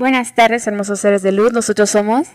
[0.00, 1.52] Buenas tardes, hermosos seres de luz.
[1.52, 2.28] Nosotros somos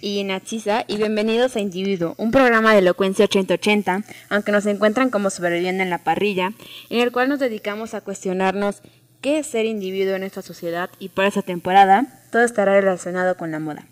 [0.00, 5.28] y Natsisa y bienvenidos a Individuo, un programa de elocuencia 8080, aunque nos encuentran como
[5.28, 6.54] sobreviviendo en la parrilla,
[6.88, 8.80] en el cual nos dedicamos a cuestionarnos
[9.20, 13.50] qué es ser individuo en esta sociedad y por esa temporada todo estará relacionado con
[13.50, 13.84] la moda.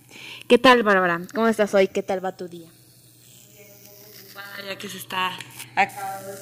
[0.49, 1.21] ¿Qué tal, Bárbara?
[1.35, 1.89] ¿Cómo estás hoy?
[1.89, 2.71] ¿Qué tal va tu día?
[4.67, 5.33] Ya que se está
[5.77, 6.33] acabando,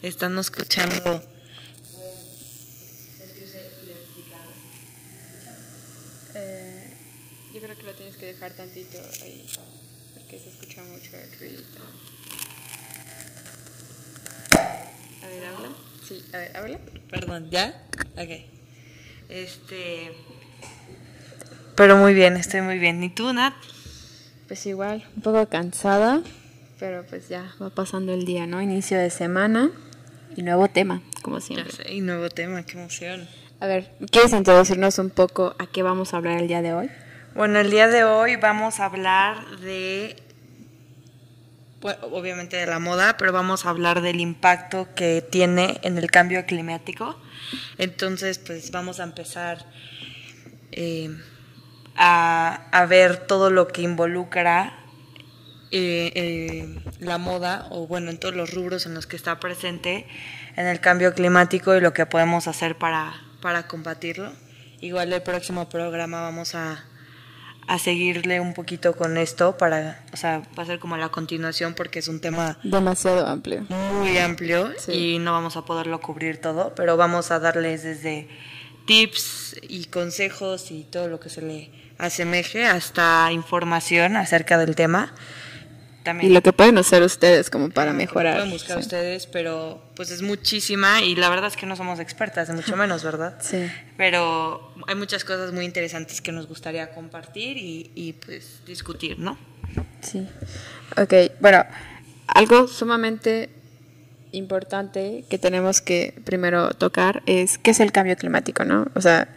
[0.00, 1.20] están escuchando
[6.34, 6.96] Eh,
[7.52, 7.84] yo creo que
[8.40, 9.46] dejar tantito ahí,
[10.14, 11.62] porque se escucha mucho el ruido.
[15.22, 15.68] A ver, habla.
[16.08, 16.78] Sí, a ver, habla.
[17.10, 17.82] Perdón, ¿ya?
[18.16, 18.30] Ok.
[19.28, 20.12] Este.
[21.76, 23.02] Pero muy bien, estoy muy bien.
[23.04, 23.52] ¿Y tú, Nat?
[24.48, 26.22] Pues igual, un poco cansada,
[26.80, 28.60] pero pues ya va pasando el día, ¿no?
[28.62, 29.70] Inicio de semana
[30.34, 31.72] y nuevo tema, como Ya siempre.
[31.72, 33.28] sé, y nuevo tema, qué emoción.
[33.60, 36.90] A ver, ¿quieres introducirnos un poco a qué vamos a hablar el día de hoy?
[37.40, 40.14] Bueno, el día de hoy vamos a hablar de.
[41.80, 46.10] bueno, obviamente de la moda, pero vamos a hablar del impacto que tiene en el
[46.10, 47.18] cambio climático.
[47.78, 49.64] Entonces, pues vamos a empezar
[50.70, 51.16] eh,
[51.96, 54.78] a, a ver todo lo que involucra
[55.70, 60.06] eh, eh, la moda, o bueno, en todos los rubros en los que está presente
[60.56, 64.30] en el cambio climático y lo que podemos hacer para, para combatirlo.
[64.82, 66.84] Igual el próximo programa vamos a,
[67.70, 71.74] a seguirle un poquito con esto para, o sea, va a ser como la continuación
[71.74, 73.62] porque es un tema Demasiado amplio.
[73.68, 74.92] muy amplio Sí.
[75.14, 78.26] y no vamos a poderlo cubrir todo, pero vamos a darles desde
[78.86, 85.14] tips y consejos y todo lo que se le asemeje hasta información acerca del tema.
[86.02, 88.36] También Y lo que pueden hacer ustedes como para lo que mejorar.
[88.36, 88.82] Pueden buscar sí.
[88.82, 92.76] ustedes, pero pues es muchísima y la verdad es que no somos expertas, de mucho
[92.76, 93.36] menos, ¿verdad?
[93.40, 93.66] Sí.
[93.96, 99.36] Pero hay muchas cosas muy interesantes que nos gustaría compartir y, y pues discutir, ¿no?
[100.00, 100.26] Sí.
[100.96, 101.64] Ok, bueno,
[102.26, 103.50] algo sumamente
[104.32, 108.86] importante que tenemos que primero tocar es qué es el cambio climático, ¿no?
[108.94, 109.28] O sea,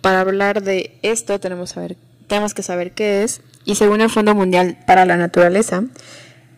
[0.00, 4.34] para hablar de esto tenemos, saber, tenemos que saber qué es y según el Fondo
[4.34, 5.84] Mundial para la Naturaleza,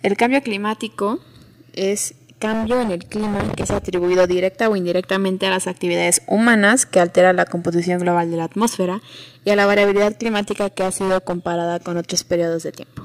[0.03, 1.21] el cambio climático
[1.73, 6.87] es cambio en el clima que es atribuido directa o indirectamente a las actividades humanas
[6.87, 9.01] que altera la composición global de la atmósfera
[9.45, 13.03] y a la variabilidad climática que ha sido comparada con otros periodos de tiempo.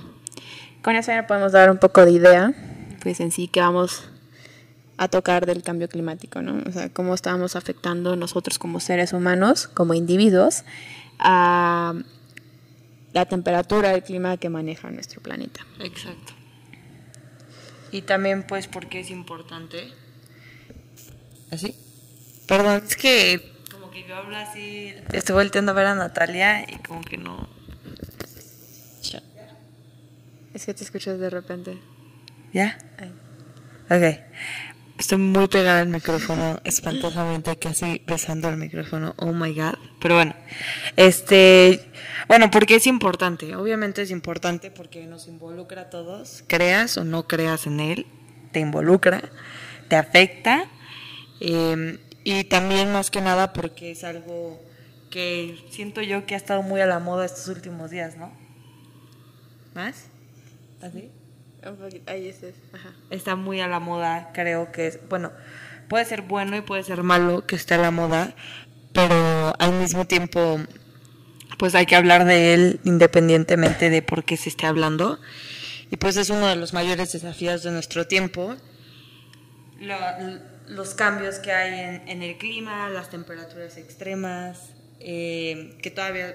[0.84, 2.54] Con eso ya podemos dar un poco de idea,
[3.02, 4.04] pues en sí que vamos
[4.98, 6.62] a tocar del cambio climático, ¿no?
[6.68, 10.64] O sea, cómo estamos afectando nosotros como seres humanos, como individuos,
[11.20, 11.96] a
[13.14, 15.66] la temperatura, el clima que maneja nuestro planeta.
[15.80, 16.34] Exacto.
[17.92, 19.94] Y también pues porque es importante.
[21.52, 21.76] ¿Así?
[22.48, 26.78] Perdón, es que como que yo hablo así, estoy volteando a ver a Natalia y
[26.80, 27.48] como que no...
[30.54, 31.80] Es que te escuchas de repente.
[32.54, 32.78] ¿Ya?
[33.00, 33.12] Ay.
[33.90, 34.20] Ok.
[34.98, 39.16] Estoy muy pegada al micrófono, espantosamente, casi besando el micrófono.
[39.18, 39.76] Oh my god.
[40.00, 40.36] Pero bueno,
[40.96, 41.92] este.
[42.28, 43.56] Bueno, porque es importante.
[43.56, 46.44] Obviamente es importante porque nos involucra a todos.
[46.48, 48.06] Creas o no creas en él,
[48.52, 49.32] te involucra,
[49.90, 50.66] te afecta.
[51.40, 54.62] eh, y también, más que nada, porque es algo
[55.10, 58.32] que siento yo que ha estado muy a la moda estos últimos días, ¿no?
[59.74, 60.06] ¿Más?
[60.82, 61.12] ¿Así?
[63.10, 65.32] Está muy a la moda, creo que es, bueno,
[65.90, 68.36] puede ser bueno y puede ser malo que esté a la moda,
[68.94, 70.60] pero al mismo tiempo,
[71.58, 75.20] pues hay que hablar de él independientemente de por qué se esté hablando.
[75.92, 78.56] Y pues es uno de los mayores desafíos de nuestro tiempo.
[79.80, 84.70] Lo- los cambios que hay en, en el clima, las temperaturas extremas,
[85.00, 86.34] eh, que todavía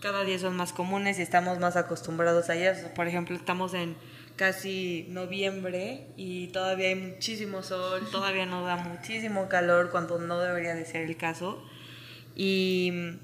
[0.00, 2.78] cada día son más comunes y estamos más acostumbrados a ellas.
[2.94, 3.96] Por ejemplo, estamos en
[4.38, 10.74] casi noviembre y todavía hay muchísimo sol, todavía nos da muchísimo calor cuando no debería
[10.74, 11.62] de ser el caso.
[12.34, 13.18] Y mm,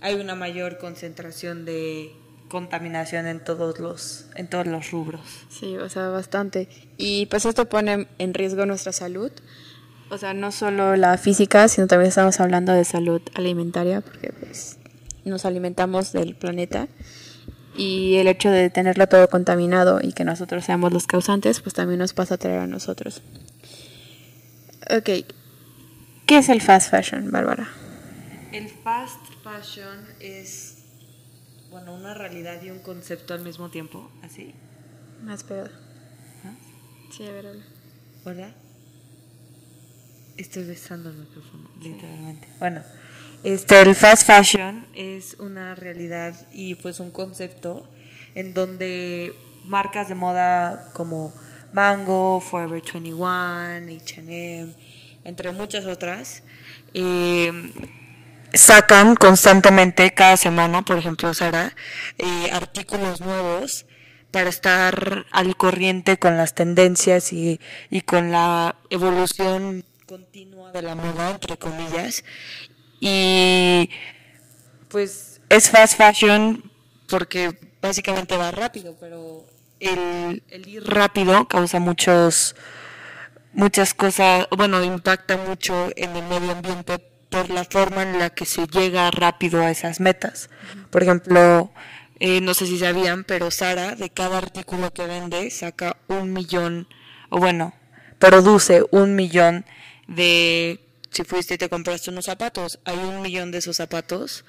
[0.00, 2.16] hay una mayor concentración de
[2.48, 5.20] contaminación en todos los, en todos los rubros.
[5.50, 6.68] Sí, o sea, bastante.
[6.96, 9.30] Y pues esto pone en riesgo nuestra salud.
[10.10, 14.78] O sea, no solo la física, sino también estamos hablando de salud alimentaria, porque pues
[15.24, 16.88] nos alimentamos del planeta.
[17.76, 21.98] Y el hecho de tenerlo todo contaminado y que nosotros seamos los causantes, pues también
[21.98, 23.22] nos pasa a traer a nosotros.
[24.90, 25.26] Ok,
[26.26, 27.68] ¿qué es el fast fashion, Bárbara?
[28.52, 30.78] El fast fashion es,
[31.70, 34.54] bueno, una realidad y un concepto al mismo tiempo, así,
[35.22, 35.70] Más pegada.
[36.44, 36.54] ¿no?
[37.10, 37.64] Sí, a ver, habla.
[38.24, 38.54] ¿Hola?
[40.42, 42.48] Estoy besando el micrófono, literalmente.
[42.58, 42.82] Bueno,
[43.44, 47.88] este, el fast fashion es una realidad y pues un concepto
[48.34, 51.32] en donde marcas de moda como
[51.72, 54.74] Mango, Forever 21, H&M,
[55.22, 56.42] entre muchas otras,
[56.92, 57.52] eh,
[58.52, 61.72] sacan constantemente cada semana, por ejemplo, Sara,
[62.18, 63.86] eh, artículos nuevos
[64.32, 67.60] para estar al corriente con las tendencias y,
[67.90, 72.22] y con la evolución continua de la moda, entre comillas.
[73.00, 73.88] Y
[74.88, 76.70] pues es fast fashion
[77.08, 79.46] porque básicamente va rápido, pero
[79.80, 82.54] el, el ir rápido causa muchos
[83.54, 86.98] muchas cosas, bueno, impacta mucho en el medio ambiente
[87.30, 90.50] por la forma en la que se llega rápido a esas metas.
[90.90, 91.72] Por ejemplo,
[92.20, 96.86] eh, no sé si sabían, pero Sara de cada artículo que vende saca un millón,
[97.30, 97.72] o bueno,
[98.18, 99.64] produce un millón
[100.14, 100.80] de,
[101.10, 104.44] si fuiste y te compraste unos zapatos, hay un millón de esos zapatos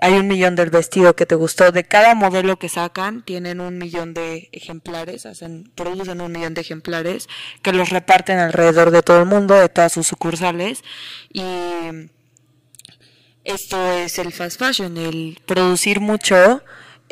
[0.00, 1.72] hay un millón del vestido que te gustó.
[1.72, 6.60] De cada modelo que sacan, tienen un millón de ejemplares, hacen, producen un millón de
[6.60, 7.28] ejemplares
[7.62, 10.82] que los reparten alrededor de todo el mundo, de todas sus sucursales.
[11.32, 11.42] Y
[13.44, 16.62] esto es el fast fashion, el producir mucho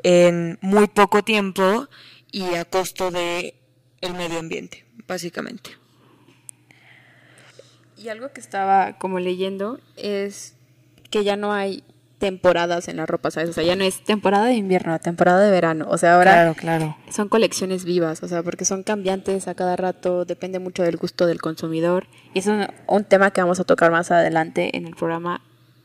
[0.03, 1.89] en muy poco tiempo
[2.31, 3.55] y a costo de
[4.01, 5.71] el medio ambiente, básicamente.
[8.07, 10.55] Y algo que estaba como leyendo es
[11.11, 11.83] que ya no hay
[12.19, 13.51] temporadas en la ropa, ¿sabes?
[13.51, 15.89] O sea, ya no es temporada de invierno, temporada de verano.
[15.91, 16.97] O sea, ahora Claro, claro.
[17.11, 21.27] son colecciones vivas, o sea, porque son cambiantes a cada rato, depende mucho del gusto
[21.27, 22.07] del consumidor.
[22.33, 25.41] Y es un, un tema que vamos a tocar más adelante en el programa.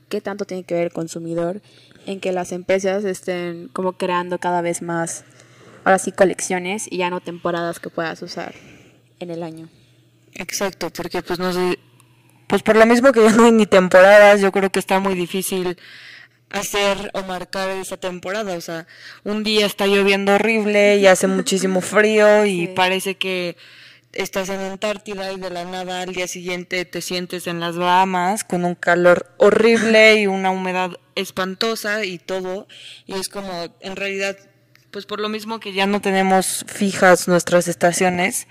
[0.07, 1.59] ¿Qué tanto tiene que ver el consumidor
[2.05, 5.23] en que las empresas estén como creando cada vez más,
[5.85, 8.53] ahora sí, colecciones y ya no temporadas que puedas usar
[9.19, 9.69] en el año?
[10.35, 11.77] Exacto, porque pues no sé,
[12.51, 15.15] pues por lo mismo que ya no hay ni temporadas, yo creo que está muy
[15.15, 15.77] difícil
[16.49, 18.55] hacer o marcar esa temporada.
[18.57, 18.87] O sea,
[19.23, 22.73] un día está lloviendo horrible y hace muchísimo frío y Sí.
[22.75, 23.55] parece que
[24.11, 28.43] estás en Antártida y de la nada al día siguiente te sientes en las Bahamas
[28.43, 32.67] con un calor horrible y una humedad espantosa y todo.
[33.05, 34.35] Y es como, en realidad,
[34.91, 38.47] pues por lo mismo que ya no tenemos fijas nuestras estaciones,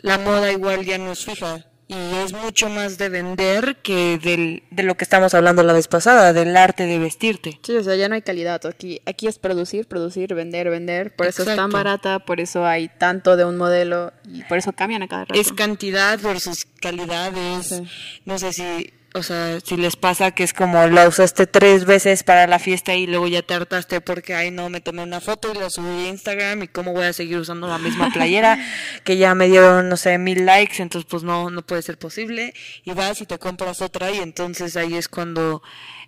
[0.00, 1.66] la moda igual ya no es fija.
[1.92, 5.88] Y es mucho más de vender que del, de lo que estamos hablando la vez
[5.88, 7.58] pasada, del arte de vestirte.
[7.64, 8.64] Sí, o sea, ya no hay calidad.
[8.64, 11.16] Aquí, aquí es producir, producir, vender, vender.
[11.16, 14.72] Por eso es tan barata, por eso hay tanto de un modelo y por eso
[14.72, 15.40] cambian a cada rato.
[15.40, 17.82] Es cantidad versus calidad, es, Sí.
[18.24, 22.22] no sé si, o sea, si les pasa que es como la usaste tres veces
[22.22, 25.52] para la fiesta y luego ya te hartaste porque, ay no, me tomé una foto
[25.52, 28.64] y la subí a Instagram y cómo voy a seguir usando la misma playera
[29.02, 32.54] que ya me dieron, no sé, mil likes, entonces pues no, no puede ser posible
[32.84, 35.60] y vas y te compras otra y entonces ahí es cuando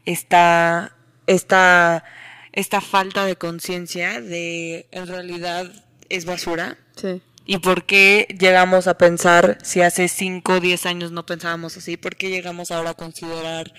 [0.04, 0.94] está,
[1.26, 2.04] está,
[2.52, 5.73] esta falta de conciencia de en realidad
[6.09, 6.76] es basura.
[6.94, 7.21] Sí.
[7.44, 11.96] ¿Y por qué llegamos a pensar, si hace 5 o 10 años no pensábamos así,
[11.96, 13.72] por qué llegamos ahora a considerar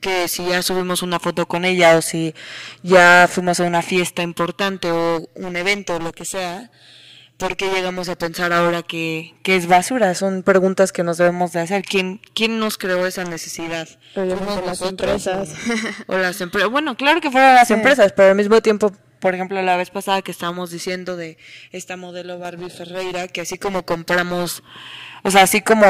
[0.00, 2.34] que si ya subimos una foto con ella o si
[2.82, 6.70] ya fuimos a una fiesta importante o un evento o lo que sea,
[7.36, 10.14] por qué llegamos a pensar ahora que, que es basura?
[10.14, 11.82] Son preguntas que nos debemos de hacer.
[11.82, 13.88] ¿Quién, quién nos creó esa necesidad?
[14.14, 15.50] ¿Fuimos las empresas.
[16.06, 16.70] O, o las empresas.
[16.70, 20.22] Bueno, claro que fueron las empresas, pero al mismo tiempo, por ejemplo, la vez pasada
[20.22, 21.38] que estábamos diciendo de
[21.72, 24.62] esta modelo Barbie Ferreira, que así como compramos,
[25.22, 25.86] o sea, así como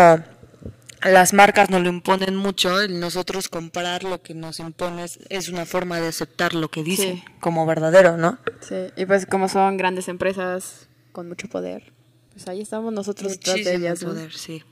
[1.02, 5.66] las marcas nos lo imponen mucho, el nosotros comprar lo que nos imponen es, una
[5.66, 7.24] forma de aceptar lo que dicen Sí.
[7.40, 8.38] como verdadero, ¿no?
[8.60, 11.92] Sí, y pues como son grandes empresas con mucho poder,
[12.32, 14.02] pues ahí estamos nosotros detrás de Muchísimo ellas.
[14.02, 14.08] ¿no?
[14.08, 14.62] poder, sí.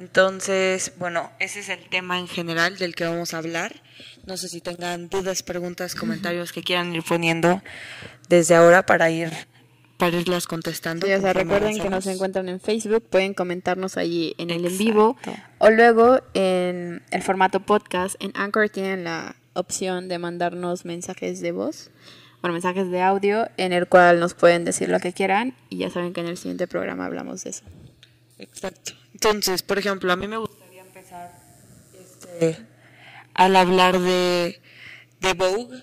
[0.00, 3.82] Entonces, bueno, ese es el tema en general del que vamos a hablar.
[4.24, 7.60] No sé si tengan dudas, preguntas, comentarios que quieran ir poniendo
[8.30, 9.30] desde ahora para ir
[9.98, 11.06] para irlas contestando.
[11.06, 14.78] Sí, o sea, recuerden que nos encuentran en Facebook, pueden comentarnos allí en el en
[14.78, 15.18] vivo
[15.58, 18.16] o luego en el formato podcast.
[18.20, 21.90] En Anchor tienen la opción de mandarnos mensajes de voz,
[22.40, 25.90] bueno, mensajes de audio en el cual nos pueden decir lo que quieran y ya
[25.90, 27.64] saben que en el siguiente programa hablamos de eso.
[28.40, 28.92] Exacto.
[29.12, 31.30] Entonces, por ejemplo, a mí me gustaría empezar
[32.00, 32.56] este,
[33.34, 34.60] al hablar de,
[35.20, 35.82] de Vogue,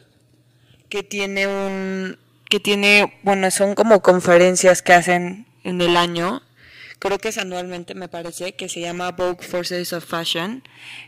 [0.89, 2.17] que tiene un,
[2.49, 6.41] que tiene, bueno, son como conferencias que hacen en el año.
[6.97, 10.63] Creo que es anualmente, me parece, que se llama Vogue Forces of Fashion,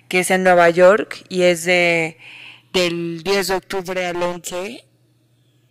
[0.08, 2.18] que es en Nueva York y es de
[2.74, 4.86] del 10 de octubre al 11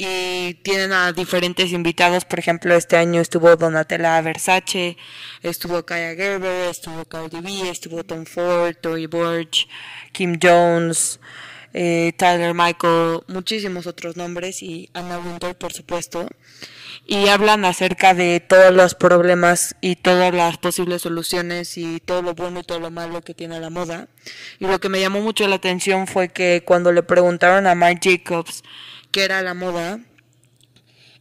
[0.00, 2.24] y tienen a diferentes invitados.
[2.24, 4.96] Por ejemplo, este año estuvo Donatella Versace,
[5.42, 9.68] estuvo Kaya Gerber, estuvo Cardi B, estuvo Tom Ford, Tory Burch,
[10.12, 11.18] Kim Jones,
[11.74, 16.28] eh, Tyler Michael, muchísimos otros nombres y Anna Winter, por supuesto.
[17.04, 22.34] Y hablan acerca de todos los problemas y todas las posibles soluciones y todo lo
[22.34, 24.08] bueno y todo lo malo que tiene la moda.
[24.60, 28.20] Y lo que me llamó mucho la atención fue que cuando le preguntaron a Mike
[28.24, 28.62] Jacobs,
[29.10, 30.00] que era la moda,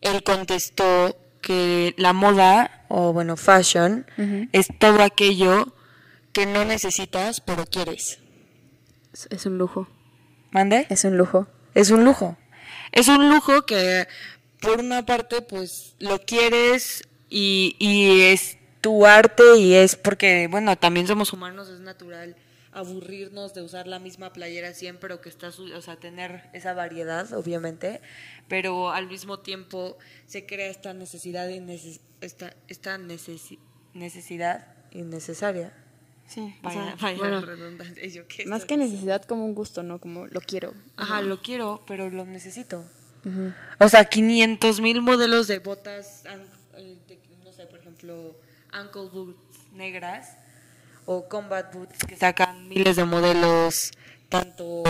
[0.01, 4.05] él contestó que la moda, o bueno, fashion,
[4.51, 5.73] es todo aquello
[6.33, 8.19] que no necesitas, pero quieres.
[9.29, 9.87] Es un lujo.
[10.51, 10.85] ¿Mande?
[10.89, 11.47] Es un lujo.
[11.73, 12.37] Es un lujo.
[12.91, 14.07] Es un lujo que,
[14.59, 20.77] por una parte, pues lo quieres y, y es tu arte y es porque, bueno,
[20.77, 22.35] también somos humanos, es natural
[22.77, 27.33] aburrirnos de usar la misma playera siempre o que está, o sea, tener esa variedad,
[27.33, 28.01] obviamente,
[28.47, 31.49] pero al mismo tiempo se crea esta necesidad
[32.21, 35.73] esta, esta necesidad innecesaria.
[36.27, 36.95] Sí, vaya,
[38.45, 39.99] más que necesidad como un gusto, ¿no?
[39.99, 40.73] Como lo quiero.
[40.97, 42.85] Ajá, lo quiero, pero lo necesito.
[43.79, 46.25] O sea, 500 mil modelos de botas,
[46.77, 46.97] eh,
[47.43, 48.35] no sé, por ejemplo,
[48.71, 50.37] ankle boots negras
[51.07, 53.91] o combat boots que sacan miles de modelos,
[54.27, 54.83] tanto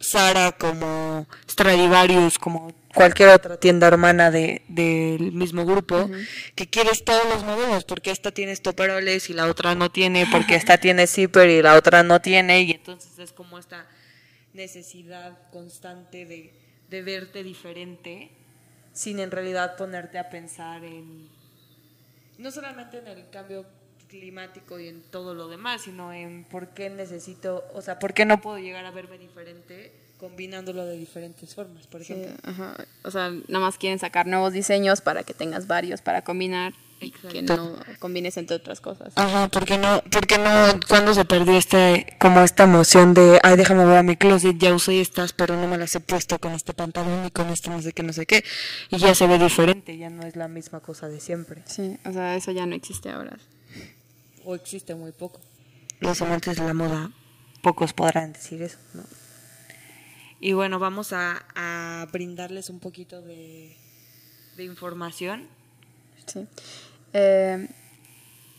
[0.00, 6.08] Sara como Stradivarius, como cualquier otra tienda hermana de, del mismo grupo,
[6.54, 10.54] que quieres todos los modelos, porque esta tiene estoperoles y la otra no tiene, porque
[10.54, 13.86] esta tiene zipper y la otra no tiene, y entonces es como esta
[14.54, 16.54] necesidad constante de,
[16.88, 18.30] de verte diferente,
[18.94, 21.28] sin en realidad ponerte a pensar en,
[22.38, 23.66] no solamente en el cambio
[24.08, 28.24] climático y en todo lo demás, sino en por qué necesito, o sea, por qué
[28.24, 32.32] no puedo llegar a verme diferente combinándolo de diferentes formas, por ejemplo.
[33.04, 37.12] O sea, nada más quieren sacar nuevos diseños para que tengas varios para combinar y
[37.12, 39.12] que no combines entre otras cosas.
[39.14, 43.84] Ajá, porque no, porque no, cuando se perdió este, como esta emoción de, ay, déjame
[43.84, 46.74] ver a mi closet, ya usé estas, pero no me las he puesto con este
[46.74, 48.44] pantalón y con este no sé qué, no sé qué,
[48.90, 51.62] y ya se ve diferente, ya no es la misma cosa de siempre.
[51.66, 53.38] Sí, o sea, eso ya no existe ahora
[54.48, 55.40] o existe muy poco.
[56.00, 57.10] Los amantes de la moda,
[57.60, 59.02] pocos podrán decir eso, ¿no?
[60.40, 63.76] Y bueno, vamos a, brindarles un poquito de,
[64.58, 65.46] información.
[66.24, 66.46] Sí.
[67.12, 67.68] Eh,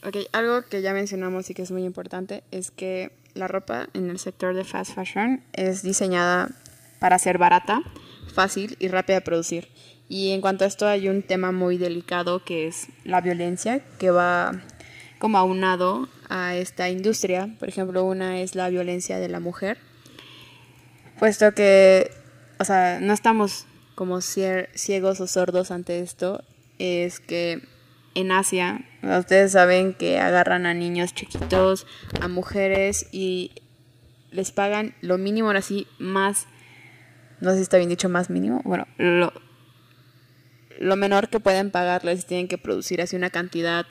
[0.03, 4.11] ok, algo que ya mencionamos y que es muy importante es que la ropa en
[4.11, 6.51] el sector de fast fashion es diseñada
[6.99, 7.81] para ser barata,
[8.31, 9.69] fácil y rápida de producir.
[10.07, 14.11] Y en cuanto a esto hay un tema muy delicado que es la violencia que
[14.11, 14.51] va
[15.19, 17.55] como aunado a esta industria.
[17.59, 19.77] Por ejemplo, una es la violencia de la mujer,
[21.19, 22.09] puesto que,
[22.59, 26.43] o sea, no estamos como ciegos o sordos ante esto,
[26.79, 27.61] es que
[28.15, 31.85] en Asia, ustedes saben que agarran a niños chiquitos,
[32.21, 33.51] a mujeres y
[34.31, 36.47] les pagan lo mínimo, ahora sí, más,
[37.41, 39.33] no sé si está bien dicho, más mínimo, bueno, lo,
[40.79, 43.85] lo menor que pueden pagarles tienen que producir así una cantidad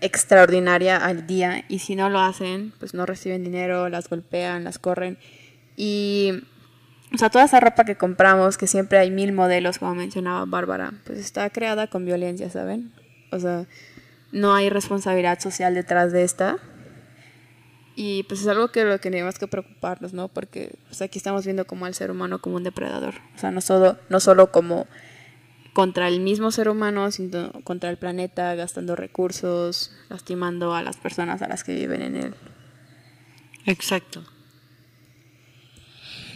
[0.00, 4.78] extraordinaria al día y si no lo hacen, pues no reciben dinero, las golpean, las
[4.78, 5.18] corren
[5.76, 6.42] y
[7.12, 10.92] o sea, toda esa ropa que compramos, que siempre hay mil modelos, como mencionaba Bárbara,
[11.04, 12.92] pues está creada con violencia, ¿saben?
[13.32, 13.66] O sea,
[14.30, 16.58] no hay responsabilidad social detrás de esta.
[17.96, 20.28] Y pues es algo que lo que tenemos que preocuparnos, ¿no?
[20.28, 23.14] Porque pues aquí estamos viendo como al ser humano como un depredador.
[23.34, 24.86] O sea, no solo, no solo como
[25.80, 31.40] contra el mismo ser humano, sino contra el planeta, gastando recursos, lastimando a las personas
[31.40, 32.34] a las que viven en él.
[33.64, 34.22] Exacto.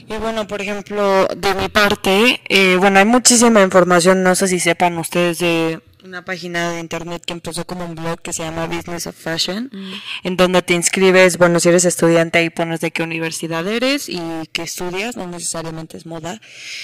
[0.08, 4.58] Y bueno, por ejemplo, de mi parte, eh, bueno, hay muchísima información, no sé si
[4.58, 8.66] sepan ustedes de una página de internet que empezó como un blog que se llama
[8.66, 9.92] Business of Fashion, mm.
[10.24, 14.20] en donde te inscribes, bueno, si eres estudiante ahí pones de qué universidad eres y
[14.52, 16.40] qué estudias, no necesariamente es moda.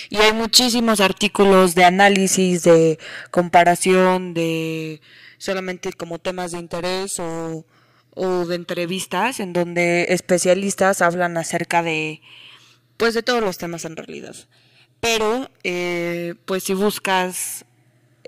[0.08, 2.98] Y hay muchísimos artículos de análisis, de
[3.30, 5.02] comparación, de
[5.36, 7.66] solamente como temas de interés o,
[8.14, 12.22] o de entrevistas en donde especialistas hablan acerca de,
[12.96, 14.34] pues de todos los temas en realidad.
[15.00, 17.64] Pero, eh, pues si buscas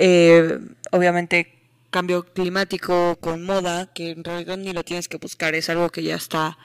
[0.05, 0.59] eh,
[0.91, 5.91] obviamente cambio climático con moda, que en realidad ni lo tienes que buscar, es algo
[5.91, 6.59] que ya está,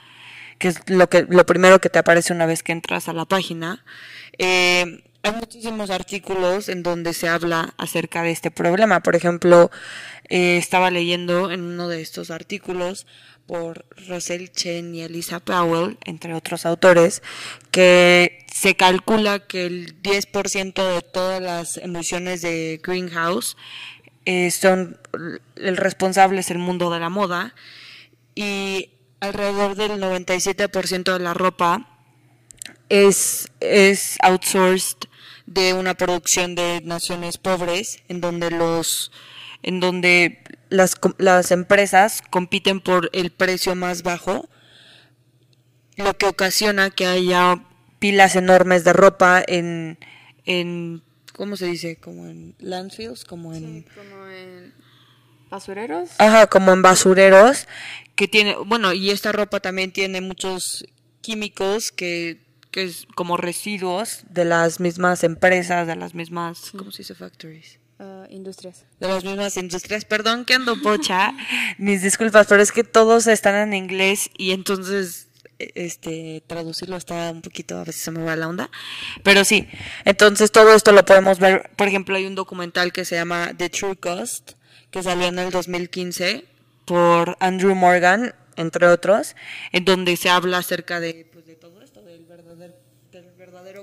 [0.58, 3.26] que es lo que lo primero que te aparece una vez que entras a la
[3.26, 3.84] página.
[4.38, 9.04] Eh, hay muchísimos artículos en donde se habla acerca de este problema.
[9.04, 9.70] Por ejemplo,
[10.28, 13.06] eh, estaba leyendo en uno de estos artículos
[13.48, 17.22] por Rosel Chen y Elisa Powell, entre otros autores,
[17.72, 23.56] que se calcula que el 10% de todas las emisiones de greenhouse
[24.26, 24.98] eh, son
[25.56, 27.54] el responsable es el mundo de la moda
[28.34, 31.88] y alrededor del 97% de la ropa
[32.90, 35.08] es, es outsourced
[35.46, 39.10] de una producción de naciones pobres en donde los
[39.62, 44.48] en donde las, las empresas compiten por el precio más bajo
[45.96, 47.64] lo que ocasiona que haya
[47.98, 49.98] pilas enormes de ropa en
[50.44, 51.02] en
[51.34, 51.96] ¿cómo se dice?
[51.96, 54.74] como en landfills como en como en
[55.50, 57.66] basureros ajá como en basureros
[58.14, 60.86] que tiene bueno y esta ropa también tiene muchos
[61.20, 66.98] químicos que que es como residuos de las mismas empresas, de las mismas, ¿cómo se
[66.98, 67.14] dice?
[67.14, 67.77] Factories.
[67.98, 68.84] Uh, industrias.
[69.00, 70.04] De las mismas industrias.
[70.04, 71.34] Perdón que ando pocha,
[71.78, 77.42] mis disculpas, pero es que todos están en inglés y entonces este traducirlo está un
[77.42, 78.70] poquito a veces se me va la onda
[79.24, 79.66] pero sí
[80.04, 83.68] entonces todo esto lo podemos ver por ejemplo hay un documental que se llama The
[83.68, 84.52] True Cost
[84.92, 86.44] que salió en el 2015
[86.84, 89.34] por Andrew Morgan entre otros
[89.72, 91.28] en donde se habla acerca de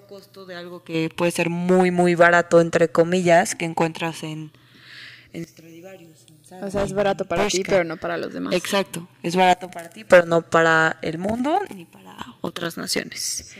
[0.07, 4.51] costo de algo que puede ser muy, muy barato, entre comillas, que encuentras en,
[5.33, 6.25] en Stradivarius.
[6.61, 8.53] O sea, es barato para ti, pero no para los demás.
[8.53, 13.55] Exacto, es barato para ti, pero no para el mundo ni para otras naciones.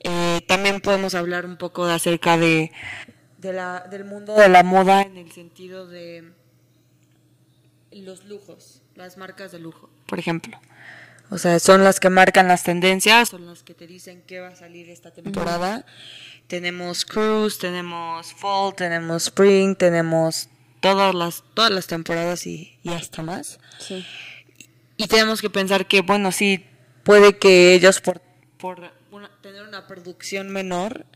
[0.00, 2.72] Eh, también podemos hablar un poco de acerca de,
[3.38, 6.32] de la, del mundo de la moda en el sentido de
[7.92, 10.58] los lujos, las marcas de lujo, por ejemplo.
[11.30, 14.48] O sea, son las que marcan las tendencias, son las que te dicen qué va
[14.48, 15.86] a salir esta temporada.
[16.48, 20.48] Tenemos cruise, tenemos fall, tenemos spring, tenemos
[20.80, 23.60] todas las todas las temporadas y, hasta más.
[23.78, 24.04] Sí.
[24.96, 26.66] Y, tenemos que pensar que, bueno, sí,
[27.04, 28.20] puede que ellos por,
[28.58, 28.90] por
[29.40, 31.06] tener una producción menor,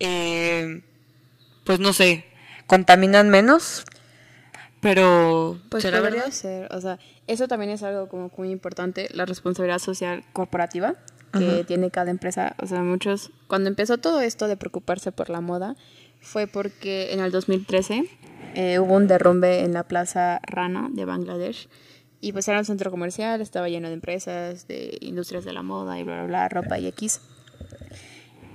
[0.00, 0.82] eh,
[1.64, 2.26] pues no sé,
[2.66, 3.84] contaminan menos,
[4.84, 9.78] pero pues debería ser, o sea, eso también es algo como muy importante, la responsabilidad
[9.78, 10.94] social corporativa
[11.32, 15.40] que tiene cada empresa, o sea, muchos cuando empezó todo esto de preocuparse por la
[15.40, 15.74] moda
[16.20, 18.04] fue porque en el 2013
[18.54, 21.68] eh, hubo un derrumbe en la Plaza Rana de Bangladesh
[22.20, 25.98] y pues era un centro comercial, estaba lleno de empresas, de industrias de la moda
[25.98, 27.22] y bla bla bla, ropa y X.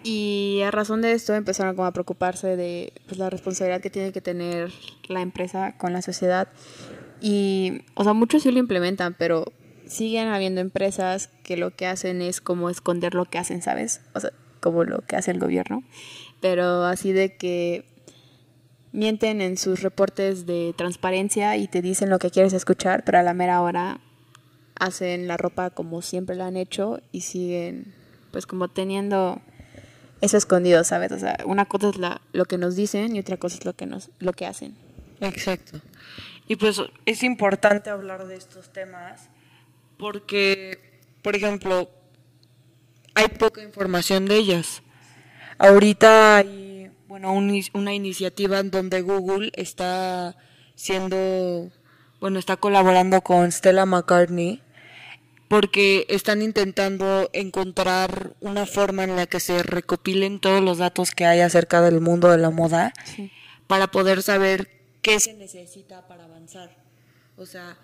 [0.04, 4.12] Y a razón de esto empezaron como a preocuparse de pues, la responsabilidad que tiene
[4.12, 4.72] que tener
[5.08, 6.48] la empresa con la sociedad.
[7.22, 9.46] Y, o sea, muchos sí lo implementan, pero
[9.86, 14.02] siguen habiendo empresas que lo que hacen es como esconder lo que hacen, ¿sabes?
[14.14, 14.32] O sea,
[14.62, 15.84] como lo que hace el gobierno.
[16.40, 17.86] Pero así de que
[18.92, 23.24] mienten en sus reportes de transparencia y te dicen lo que quieres escuchar, pero a
[23.24, 24.00] la mera hora
[24.80, 27.94] hacen la ropa como siempre la han hecho y siguen
[28.32, 29.42] pues como teniendo
[30.22, 31.12] eso escondido, ¿sabes?
[31.12, 33.74] O sea, una cosa es la, lo que nos dicen y otra cosa es lo
[33.74, 34.76] que, nos, lo que hacen.
[35.22, 35.80] Exacto.
[36.48, 39.30] Y pues es importante hablar de estos temas
[39.98, 41.90] porque, por ejemplo,
[43.14, 44.82] hay poca información de ellas.
[45.58, 50.38] Ahorita hay, bueno, una iniciativa en donde Google está
[50.76, 51.70] siendo,
[52.20, 54.62] bueno, está colaborando con Stella McCartney
[55.50, 61.26] porque están intentando encontrar una forma en la que se recopilen todos los datos que
[61.26, 62.94] hay acerca del mundo de la moda
[63.68, 64.70] para poder saber
[65.02, 66.78] qué se necesita para avanzar.
[67.36, 67.78] O sea,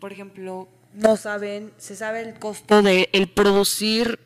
[0.00, 4.18] por ejemplo, no saben, se sabe el costo de el producir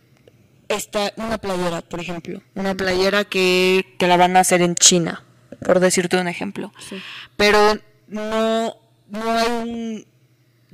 [0.68, 5.24] esta una playera, por ejemplo, una playera que, que la van a hacer en China,
[5.64, 6.72] por decirte un ejemplo.
[7.36, 7.76] Pero
[8.06, 8.76] no
[9.08, 10.06] no hay un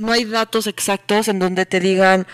[0.00, 2.26] no hay datos exactos en donde te digan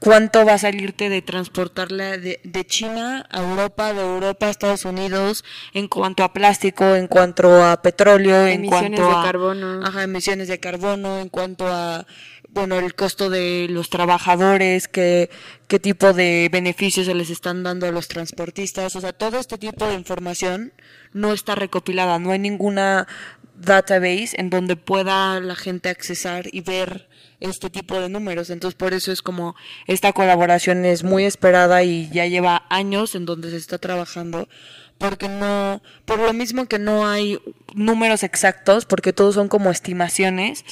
[0.00, 4.84] cuánto va a salirte de transportarla de, de, China a Europa, de Europa a Estados
[4.84, 9.86] Unidos, en cuanto a plástico, en cuanto a petróleo, en cuanto a carbono.
[9.86, 12.04] Ajá, emisiones de carbono, en cuanto a
[12.48, 15.30] bueno, el costo de los trabajadores, qué,
[15.68, 19.56] qué tipo de beneficios se les están dando a los transportistas, o sea, todo este
[19.56, 20.72] tipo de información
[21.14, 23.06] no está recopilada, no hay ninguna
[23.54, 27.08] database en donde pueda la gente accesar y ver
[27.42, 28.50] este tipo de números.
[28.50, 29.54] Entonces, por eso es como
[29.86, 34.48] esta colaboración es muy esperada y ya lleva años en donde se está trabajando,
[34.98, 37.38] porque no, por lo mismo que no hay
[37.74, 40.64] números exactos, porque todos son como estimaciones,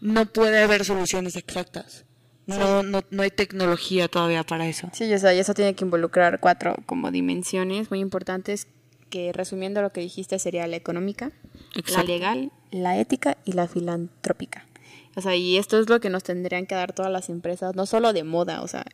[0.00, 2.04] no puede haber soluciones exactas.
[2.46, 4.88] No, no, no hay tecnología todavía para eso.
[4.94, 8.68] Sí, o sea, y eso tiene que involucrar cuatro como dimensiones muy importantes
[9.10, 11.30] que resumiendo lo que dijiste sería la económica,
[11.94, 14.67] la legal, la ética y la filantrópica.
[15.18, 17.86] O sea, y esto es lo que nos tendrían que dar todas las empresas, no
[17.86, 18.84] solo de moda, o sea,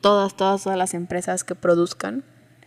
[0.00, 2.24] todas, todas, todas las empresas que produzcan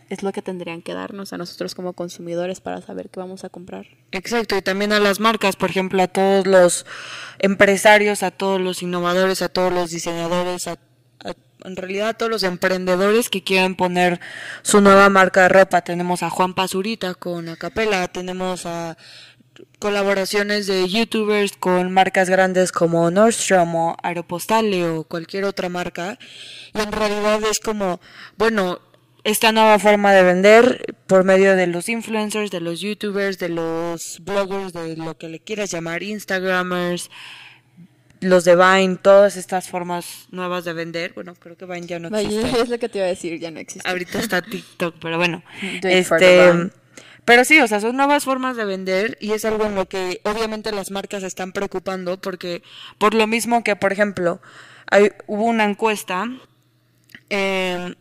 [0.08, 3.48] es lo que tendrían que darnos a nosotros como consumidores para saber qué vamos a
[3.48, 3.88] comprar.
[4.12, 6.86] Exacto, y también a las marcas, por ejemplo, a todos los
[7.40, 10.76] empresarios, a todos los innovadores, a todos los diseñadores, a,
[11.64, 14.20] en realidad a todos los emprendedores que quieran poner
[14.62, 15.82] su nueva marca de ropa.
[15.82, 18.96] Tenemos a Juan Pazurita con Acapela, tenemos a
[19.78, 26.18] colaboraciones de youtubers con marcas grandes como Nordstrom o Aeropostale o cualquier otra marca.
[26.74, 28.00] Y en realidad es como,
[28.36, 28.80] bueno,
[29.24, 34.20] esta nueva forma de vender por medio de los influencers, de los youtubers, de los
[34.22, 37.10] bloggers, de lo que le quieras llamar, instagramers,
[38.20, 41.12] los de Vine, todas estas formas nuevas de vender.
[41.14, 42.60] Bueno, creo que Vine ya no existe.
[42.62, 43.88] Es lo que te iba a decir, ya no existe.
[43.88, 45.42] Ahorita está TikTok, pero bueno.
[45.82, 46.70] Este.
[47.30, 50.20] Pero sí, o sea, son nuevas formas de vender y es algo en lo que
[50.24, 52.64] obviamente las marcas están preocupando porque
[52.98, 54.40] por lo mismo que, por ejemplo,
[54.90, 56.28] hay, hubo una encuesta
[57.28, 57.94] eh,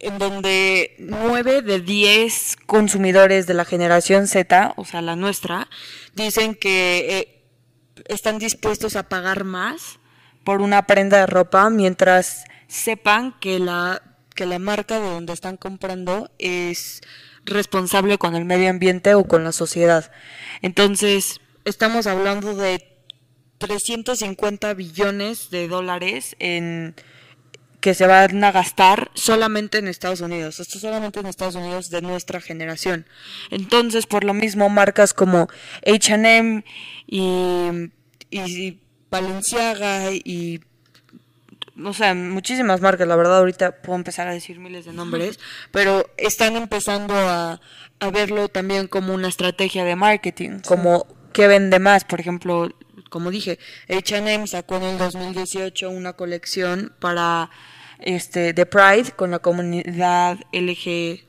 [0.00, 5.68] en donde 9 de 10 consumidores de la generación Z, o sea, la nuestra,
[6.16, 7.44] dicen que eh,
[8.08, 10.00] están dispuestos a pagar más
[10.42, 14.02] por una prenda de ropa mientras sepan que la,
[14.34, 17.02] que la marca de donde están comprando es
[17.50, 20.10] responsable con el medio ambiente o con la sociedad.
[20.62, 22.84] Entonces, estamos hablando de
[23.58, 26.94] 350 billones de dólares en
[27.80, 30.58] que se van a gastar solamente en Estados Unidos.
[30.58, 33.06] Esto solamente en Estados Unidos de nuestra generación.
[33.50, 35.48] Entonces, por lo mismo, marcas como
[35.86, 36.64] H&M
[37.06, 37.90] y,
[38.30, 38.80] y
[39.10, 40.60] Balenciaga y
[41.84, 45.38] o sea, muchísimas marcas, la verdad ahorita puedo empezar a decir miles de nombres,
[45.70, 47.60] pero están empezando a,
[48.00, 52.68] a verlo también como una estrategia de marketing, como que vende más, por ejemplo,
[53.10, 57.50] como dije, H&M sacó en el 2018 una colección para
[58.00, 61.28] este de Pride con la comunidad LGBTQ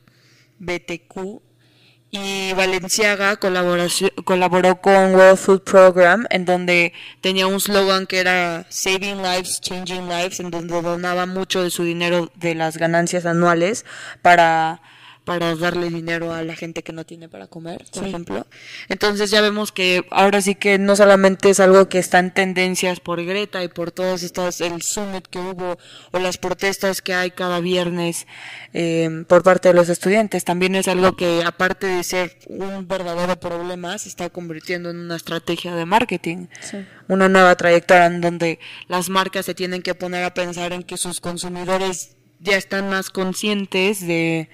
[2.11, 9.21] y Valenciaga colaboró con World Food Program en donde tenía un slogan que era Saving
[9.21, 13.85] Lives, Changing Lives, en donde donaba mucho de su dinero de las ganancias anuales
[14.21, 14.81] para
[15.29, 18.47] para darle dinero a la gente que no tiene para comer, por ejemplo.
[18.87, 22.99] Entonces ya vemos que ahora sí que no solamente es algo que está en tendencias
[22.99, 25.77] por Greta y por todas estas, el summit que hubo
[26.09, 28.25] o las protestas que hay cada viernes
[28.73, 33.39] eh, por parte de los estudiantes, también es algo que aparte de ser un verdadero
[33.39, 36.77] problema, se está convirtiendo en una estrategia de marketing Sí.
[37.07, 40.97] una nueva trayectoria en donde las marcas se tienen que poner a pensar en que
[40.97, 44.49] sus consumidores ya están más conscientes de,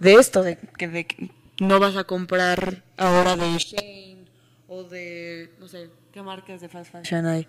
[0.00, 4.24] de esto, de que, de que no vas a comprar ahora de Shane
[4.66, 7.46] o de, no sé, ¿qué marcas de fast fashion hay?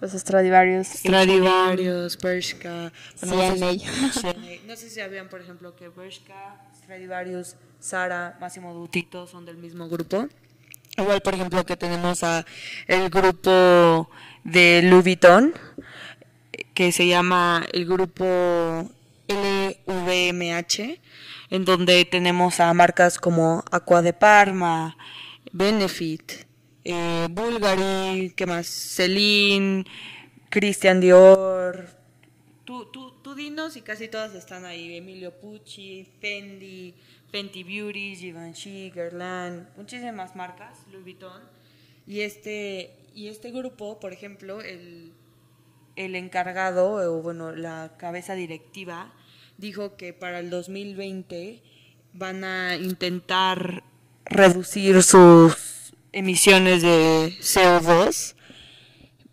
[0.00, 0.88] Los Stradivarius.
[0.88, 7.56] Stradivarius, Bershka, bueno, no, sé, si- no sé si sabían, por ejemplo, que Bershka, Stradivarius,
[7.80, 10.28] Sara, Máximo Dutti, todos son del mismo grupo.
[10.98, 12.44] Igual, por ejemplo, que tenemos a
[12.88, 14.10] el grupo
[14.44, 15.54] de Louis Vuitton,
[16.74, 18.90] que se llama el grupo
[19.28, 21.00] LVMH,
[21.50, 24.96] en donde tenemos a marcas como Aqua de Parma,
[25.52, 26.32] Benefit,
[26.84, 28.66] eh, Bulgari, ¿qué más?
[28.66, 29.84] Celine,
[30.50, 31.88] Christian Dior.
[32.64, 34.96] Tú, tú, tú dinos y casi todas están ahí.
[34.96, 36.94] Emilio Pucci, Fendi,
[37.30, 41.42] Fenty Beauty, Givenchy, Guerlain, muchísimas marcas, Louis Vuitton.
[42.06, 45.12] Y este, y este grupo, por ejemplo, el,
[45.96, 49.12] el encargado, o bueno, la cabeza directiva,
[49.58, 51.62] dijo que para el 2020
[52.12, 53.82] van a intentar
[54.24, 58.34] reducir sus emisiones de CO2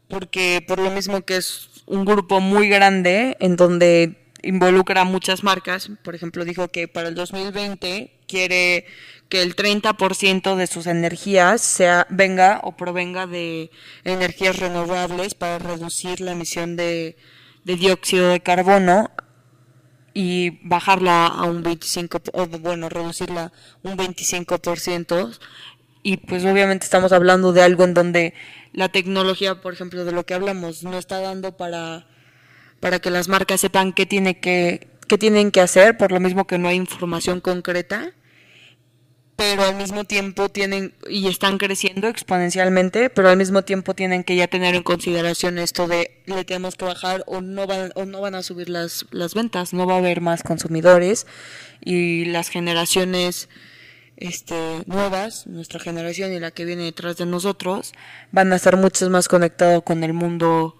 [0.07, 5.89] porque por lo mismo que es un grupo muy grande en donde involucra muchas marcas,
[6.03, 8.85] por ejemplo, dijo que para el 2020 quiere
[9.29, 13.71] que el 30% de sus energías sea venga o provenga de
[14.03, 17.15] energías renovables para reducir la emisión de,
[17.63, 19.09] de dióxido de carbono
[20.13, 25.39] y bajarla a un 25, o bueno, reducirla un 25%.
[26.03, 28.33] Y pues obviamente estamos hablando de algo en donde
[28.73, 32.07] la tecnología, por ejemplo, de lo que hablamos, no está dando para,
[32.79, 36.45] para que las marcas sepan qué, tiene que, qué tienen que hacer, por lo mismo
[36.45, 38.13] que no hay información concreta
[39.45, 44.37] pero al mismo tiempo tienen y están creciendo exponencialmente, pero al mismo tiempo tienen que
[44.37, 48.21] ya tener en consideración esto de le tenemos que bajar o no van o no
[48.21, 51.27] van a subir las las ventas, no va a haber más consumidores
[51.83, 53.49] y las generaciones
[54.15, 57.91] este nuevas, nuestra generación y la que viene detrás de nosotros
[58.31, 60.77] van a estar mucho más conectados con el mundo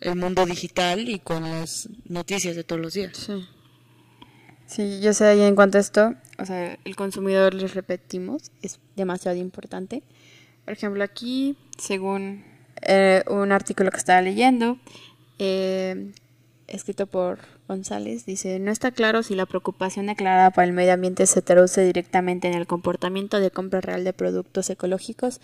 [0.00, 3.16] el mundo digital y con las noticias de todos los días.
[3.16, 3.46] Sí.
[4.66, 8.80] Sí, yo sé, y en cuanto a esto, o sea, el consumidor, les repetimos, es
[8.96, 10.02] demasiado importante.
[10.64, 12.44] Por ejemplo, aquí, según
[12.82, 14.78] eh, un artículo que estaba leyendo,
[15.38, 16.12] eh,
[16.66, 21.26] escrito por González, dice, no está claro si la preocupación declarada por el medio ambiente
[21.26, 25.40] se traduce directamente en el comportamiento de compra real de productos ecológicos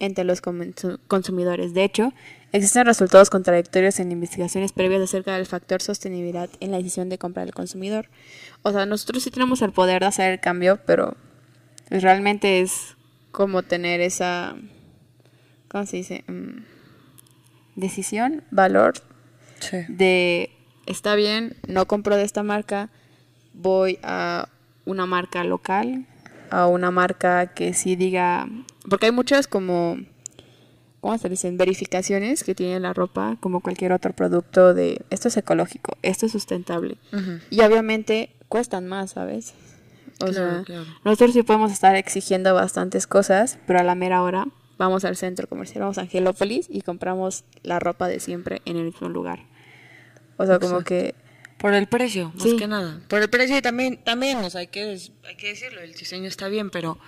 [0.00, 1.74] entre los consumidores.
[1.74, 2.12] De hecho,
[2.52, 7.44] existen resultados contradictorios en investigaciones previas acerca del factor sostenibilidad en la decisión de compra
[7.44, 8.08] del consumidor.
[8.62, 11.16] O sea, nosotros sí tenemos el poder de hacer el cambio, pero
[11.90, 12.96] realmente es
[13.32, 14.56] como tener esa,
[15.68, 16.24] ¿cómo se dice?
[16.28, 16.62] Mm,
[17.76, 18.94] decisión, valor
[19.88, 20.50] de
[20.86, 22.90] está bien, no compro de esta marca,
[23.52, 24.48] voy a
[24.84, 26.06] una marca local,
[26.50, 28.48] a una marca que sí diga,
[28.88, 29.98] porque hay muchas como,
[31.00, 31.56] ¿cómo se dicen?
[31.56, 36.32] Verificaciones que tiene la ropa, como cualquier otro producto de, esto es ecológico, esto es
[36.32, 36.98] sustentable.
[37.50, 39.54] Y obviamente cuestan más, ¿sabes?
[40.20, 40.64] O sea,
[41.04, 45.48] nosotros sí podemos estar exigiendo bastantes cosas, pero a la mera hora vamos al centro
[45.48, 49.40] comercial, vamos a Angelópolis y compramos la ropa de siempre en el mismo lugar.
[50.36, 51.14] O sea, como que...
[51.58, 53.00] Por el precio, más que nada.
[53.08, 56.28] Por el precio y también, también, o sea, hay que, hay que decirlo, el diseño
[56.28, 56.98] está bien, pero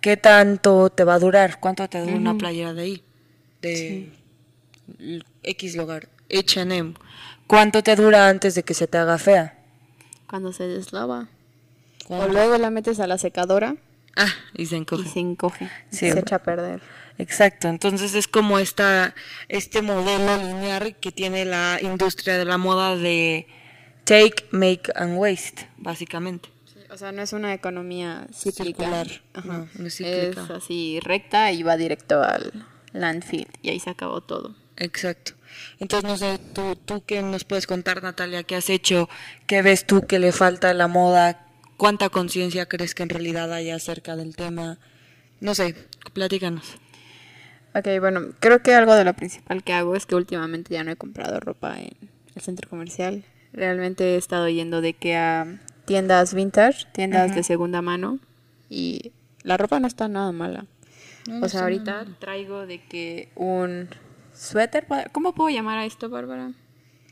[0.00, 1.58] ¿qué tanto te va a durar?
[1.58, 3.04] ¿Cuánto te dura una playera de ahí?
[3.60, 4.12] De
[5.42, 6.94] X lugar, H&M.
[7.48, 9.58] ¿Cuánto te dura antes de que se te haga fea?
[10.28, 11.28] Cuando se deslava.
[12.08, 13.76] O luego la metes a la secadora.
[14.16, 15.08] Ah, y se encoge.
[15.08, 15.70] Y se encoge.
[15.90, 16.80] se echa a perder.
[17.18, 19.14] Exacto, entonces es como esta,
[19.48, 23.46] este modelo lineal que tiene la industria de la moda de
[24.04, 26.48] take, make and waste, básicamente.
[26.90, 29.04] o sea, no es una economía cíclica.
[29.44, 32.52] No, es, es así recta y va directo al
[32.92, 34.54] landfill y ahí se acabó todo.
[34.76, 35.32] Exacto.
[35.78, 39.08] Entonces, no sé, tú, tú qué nos puedes contar, Natalia, qué has hecho,
[39.46, 43.52] qué ves tú que le falta a la moda, cuánta conciencia crees que en realidad
[43.52, 44.78] hay acerca del tema.
[45.40, 45.74] No sé,
[46.12, 46.76] platícanos.
[47.74, 50.90] Ok, bueno, creo que algo de lo principal que hago es que últimamente ya no
[50.90, 51.96] he comprado ropa en
[52.34, 53.24] el centro comercial.
[53.52, 58.18] Realmente he estado yendo de que a tiendas vintage, tiendas de segunda mano
[58.70, 59.12] y
[59.42, 60.66] la ropa no está nada mala.
[61.42, 63.88] o sea, ahorita traigo de que un
[64.32, 66.52] suéter, ¿cómo puedo llamar a esto, Bárbara?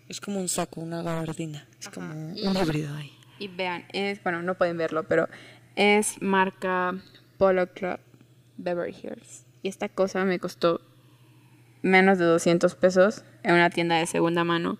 [0.08, 3.12] Es como un saco, una gabardina, es como un híbrido ahí.
[3.38, 5.28] Y vean, es, bueno, no pueden verlo, pero
[5.76, 6.94] es marca
[7.38, 7.98] Polo Club
[8.56, 9.46] Beverly Hills.
[9.62, 10.80] Y esta cosa me costó
[11.82, 14.78] menos de 200 pesos en una tienda de segunda mano.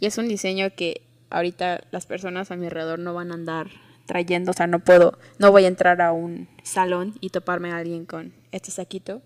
[0.00, 3.68] Y es un diseño que ahorita las personas a mi alrededor no van a andar
[4.06, 4.50] trayendo.
[4.50, 8.06] O sea, no puedo, no voy a entrar a un salón y toparme a alguien
[8.06, 9.22] con este saquito.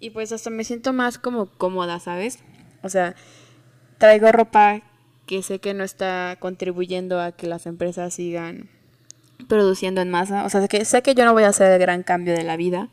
[0.00, 2.40] Y pues hasta me siento más como cómoda, ¿sabes?
[2.82, 3.14] O sea,
[3.98, 4.82] traigo ropa
[5.26, 8.68] que sé que no está contribuyendo a que las empresas sigan
[9.48, 10.44] produciendo en masa.
[10.44, 12.56] O sea, que sé que yo no voy a hacer el gran cambio de la
[12.56, 12.90] vida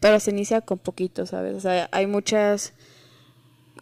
[0.00, 1.54] pero se inicia con poquito, ¿sabes?
[1.54, 2.72] O sea, hay muchas,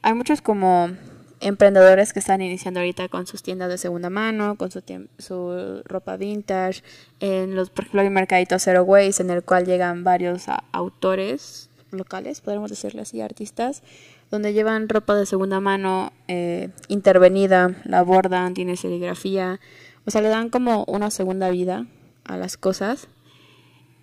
[0.02, 0.90] hay muchos como
[1.40, 4.82] emprendedores que están iniciando ahorita con sus tiendas de segunda mano, con su,
[5.18, 6.82] su ropa vintage,
[7.20, 11.70] en los, por ejemplo, hay un mercadito Zero Waste en el cual llegan varios autores
[11.90, 13.82] locales, podemos decirle así, artistas,
[14.30, 19.60] donde llevan ropa de segunda mano eh, intervenida, la bordan, tiene serigrafía,
[20.04, 21.86] o sea, le dan como una segunda vida
[22.24, 23.08] a las cosas.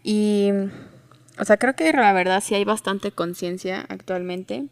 [0.04, 0.52] Y
[1.38, 4.68] o sea, creo que la verdad sí hay bastante conciencia actualmente,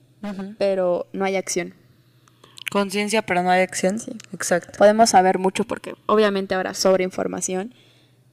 [0.58, 1.74] pero no hay acción.
[2.74, 4.00] Conciencia, pero no hay acción.
[4.00, 4.14] Sí.
[4.34, 4.80] Exacto.
[4.80, 7.76] Podemos saber mucho porque obviamente ahora sobre información,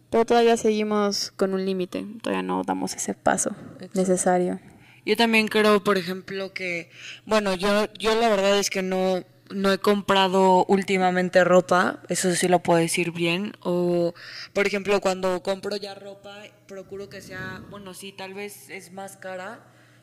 [0.09, 3.55] pero todavía seguimos con un límite, todavía no damos ese paso
[3.93, 4.59] necesario.
[5.05, 6.91] Yo también creo, por ejemplo, que,
[7.27, 12.49] bueno, yo, yo la verdad es que no, no he comprado últimamente ropa, eso sí
[12.49, 13.53] lo puedo decir bien.
[13.61, 14.15] O,
[14.55, 16.35] por ejemplo, cuando compro ya ropa,
[16.67, 19.61] procuro que sea, bueno, sí, tal vez es más cara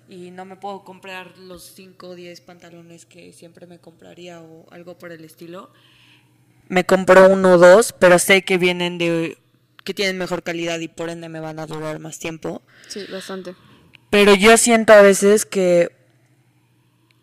[0.10, 4.66] y no me puedo comprar los 5 o 10 pantalones que siempre me compraría o
[4.72, 5.72] algo por el estilo.
[6.70, 9.38] Me compro uno o dos, pero sé que vienen de
[9.84, 12.62] que tienen mejor calidad y por ende me van a durar más tiempo.
[12.90, 13.56] Sí, bastante.
[14.10, 15.92] Pero yo siento a veces que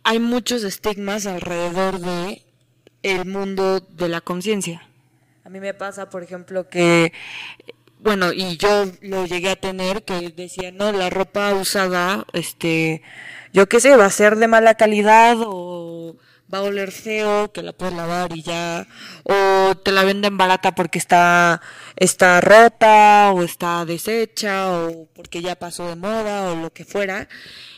[0.02, 2.42] hay muchos estigmas alrededor de
[3.02, 4.82] el mundo de la conciencia.
[5.44, 7.12] A mí me pasa, por ejemplo, que
[8.04, 13.00] bueno, y yo lo llegué a tener que decía, no, la ropa usada, este,
[13.54, 16.14] yo qué sé, va a ser de mala calidad o
[16.52, 18.86] va a oler feo, que la puedes lavar y ya,
[19.22, 21.62] o te la venden barata porque está,
[21.96, 27.26] está rota o está deshecha o porque ya pasó de moda o lo que fuera.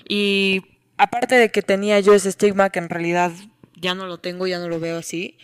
[0.08, 0.62] Y
[0.98, 3.30] aparte de que tenía yo ese estigma que en realidad
[3.76, 5.38] ya no lo tengo, ya no lo veo así,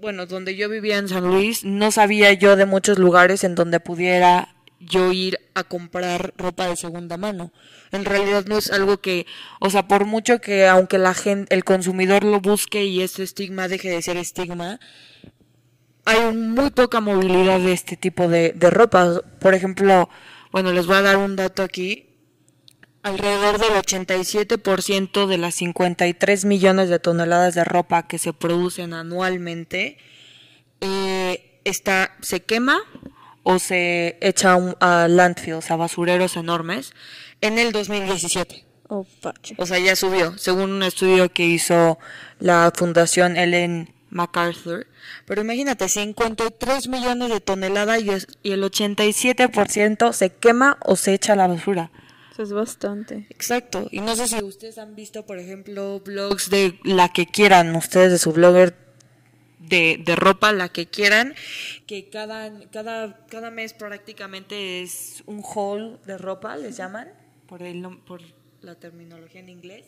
[0.00, 3.80] bueno, donde yo vivía en San Luis, no sabía yo de muchos lugares en donde
[3.80, 7.52] pudiera yo ir a comprar ropa de segunda mano.
[7.92, 9.26] En realidad no es algo que,
[9.60, 13.68] o sea, por mucho que aunque la gente, el consumidor lo busque y este estigma
[13.68, 14.80] deje de ser estigma,
[16.04, 19.20] hay muy poca movilidad de este tipo de, de ropa.
[19.40, 20.08] Por ejemplo,
[20.50, 22.11] bueno, les voy a dar un dato aquí.
[23.02, 29.98] Alrededor del 87% de las 53 millones de toneladas de ropa que se producen anualmente
[30.80, 32.78] eh, está, se quema
[33.42, 36.92] o se echa a landfills, a basureros enormes,
[37.40, 38.64] en el 2017.
[38.88, 39.06] Oh,
[39.56, 41.98] o sea, ya subió, según un estudio que hizo
[42.38, 44.86] la Fundación Ellen MacArthur.
[45.26, 48.00] Pero imagínate, 53 millones de toneladas
[48.42, 51.90] y el 87% se quema o se echa a la basura.
[52.38, 53.26] Es bastante.
[53.30, 53.88] Exacto.
[53.90, 58.12] Y no sé si ustedes han visto, por ejemplo, blogs de la que quieran, ustedes
[58.12, 58.74] de su blogger
[59.58, 61.34] de, de ropa, la que quieran,
[61.86, 67.08] que cada, cada, cada mes prácticamente es un haul de ropa, les llaman,
[67.46, 68.22] por, el, por
[68.60, 69.86] la terminología en inglés.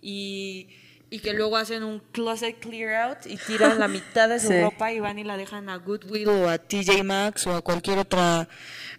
[0.00, 0.68] Y
[1.10, 4.92] y que luego hacen un closet clear out y tiran la mitad de su ropa
[4.92, 8.48] y van y la dejan a Goodwill o a TJ Maxx o a cualquier otra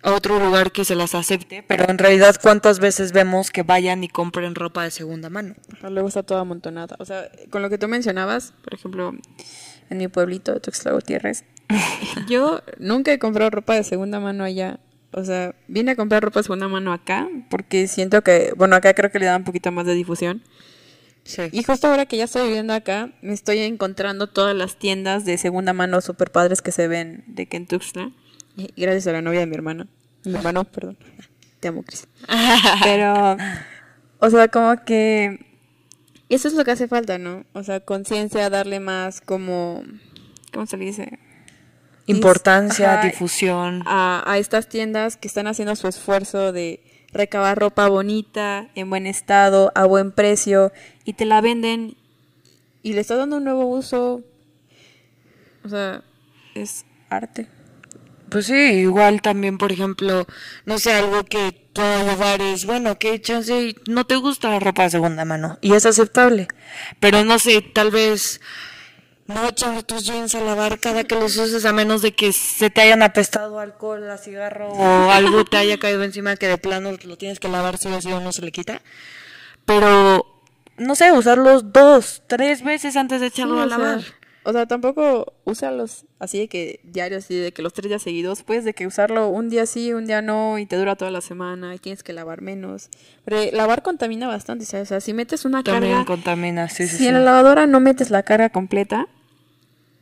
[0.02, 4.04] a otro lugar que se las acepte, pero en realidad cuántas veces vemos que vayan
[4.04, 5.56] y compren ropa de segunda mano.
[5.82, 6.96] Luego está toda amontonada.
[7.00, 9.14] O sea, con lo que tú mencionabas, por ejemplo,
[9.90, 11.44] en mi pueblito de Tuxtla Gutiérrez.
[12.30, 14.80] Yo nunca he comprado ropa de segunda mano allá.
[15.12, 18.94] O sea, vine a comprar ropa de segunda mano acá porque siento que, bueno, acá
[18.94, 20.44] creo que le da un poquito más de difusión.
[21.30, 21.44] Sí.
[21.52, 25.38] Y justo ahora que ya estoy viviendo acá, me estoy encontrando todas las tiendas de
[25.38, 28.16] segunda mano super padres que se ven de Kentucky.
[28.56, 29.88] Y gracias a la novia de mi hermano.
[30.24, 30.98] Mi hermano, perdón.
[31.60, 32.08] Te amo, Cris.
[32.84, 33.38] Pero,
[34.18, 35.46] o sea, como que
[36.30, 37.46] eso es lo que hace falta, ¿no?
[37.54, 39.84] O sea, conciencia, darle más como,
[40.52, 41.20] ¿cómo se le dice?
[42.08, 43.84] Importancia, difusión.
[43.86, 46.82] A, a estas tiendas que están haciendo su esfuerzo de
[47.14, 50.72] recabar ropa bonita, en buen estado, a buen precio,
[51.06, 51.96] y te la venden
[52.84, 54.22] y le estás dando un nuevo uso.
[55.64, 56.04] O sea,
[56.56, 57.48] es arte.
[58.30, 60.28] Pues sí, igual también, por ejemplo,
[60.66, 64.84] no sé, algo que puedo llevar es, bueno, que chance no te gusta la ropa
[64.84, 66.48] de segunda mano y es aceptable,
[67.00, 68.40] pero no sé, tal vez
[69.30, 72.72] no echar tus jeans a lavar cada que los uses a menos de que se
[72.72, 76.92] te hayan apestado alcohol, a cigarro o algo te haya caído encima que de plano
[77.04, 78.82] lo tienes que lavar si así o no se le quita.
[79.66, 80.26] Pero,
[80.78, 84.02] no sé, usarlos dos, tres veces antes de echarlo a lavar.
[84.44, 88.42] O sea, tampoco úsalos así de que diarios, así de que los tres días seguidos,
[88.42, 91.22] pues de que usarlo un día sí, un día no, y te dura toda la
[91.22, 92.90] semana, y tienes que lavar menos.
[93.26, 96.98] Pero lavar contamina bastante, O sea, si metes una También contamina, sí, sí.
[96.98, 99.08] Si en la lavadora no metes la carga completa,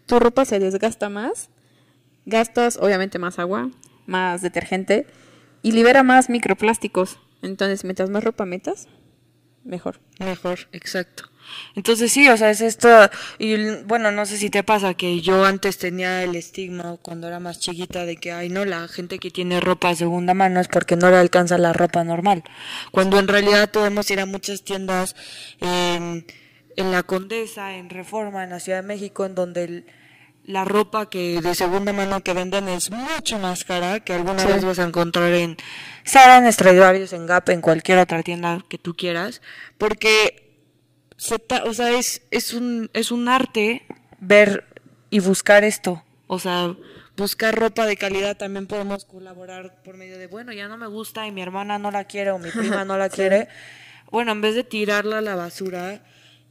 [0.08, 1.50] tu ropa se desgasta más,
[2.26, 3.70] gastas obviamente más agua,
[4.08, 5.06] más detergente,
[5.62, 7.20] y libera más microplásticos.
[7.42, 8.88] Entonces, mientras más ropa metas,
[9.64, 10.00] mejor.
[10.20, 11.30] Mejor, exacto.
[11.76, 12.90] Entonces sí, o sea, es esto,
[13.40, 13.56] y
[13.86, 17.60] bueno, no sé si te pasa que yo antes tenía el estigma cuando era más
[17.60, 21.10] chiquita de que, ay no, la gente que tiene ropa segunda mano es porque no
[21.10, 22.44] le alcanza la ropa normal,
[22.92, 25.16] cuando en realidad podemos ir a muchas tiendas
[25.62, 26.26] en,
[26.78, 29.86] en la Condesa, en Reforma, en la Ciudad de México, en donde
[30.46, 34.64] la ropa que de segunda mano que venden es mucho más cara que alguna vez
[34.64, 35.58] vas a encontrar en
[36.06, 39.42] Sara, en Stradivarius, en Gap, en cualquier otra tienda que tú quieras,
[39.78, 40.48] porque
[41.66, 43.84] o sea, es, es, un, es un arte
[44.20, 44.66] ver
[45.10, 46.04] y buscar esto.
[46.28, 46.76] O sea,
[47.16, 51.26] buscar ropa de calidad también podemos colaborar por medio de, bueno, ya no me gusta
[51.28, 53.48] y mi hermana no la quiere o mi prima no la quiere.
[54.12, 56.02] Bueno, en vez de tirarla a la basura,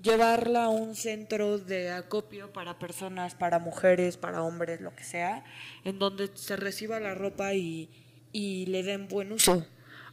[0.02, 5.44] llevarla a un centro de acopio para personas, para mujeres, para hombres, lo que sea,
[5.84, 7.90] en donde se reciba la ropa y,
[8.32, 9.66] y le den buen uso.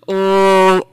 [0.05, 0.91] O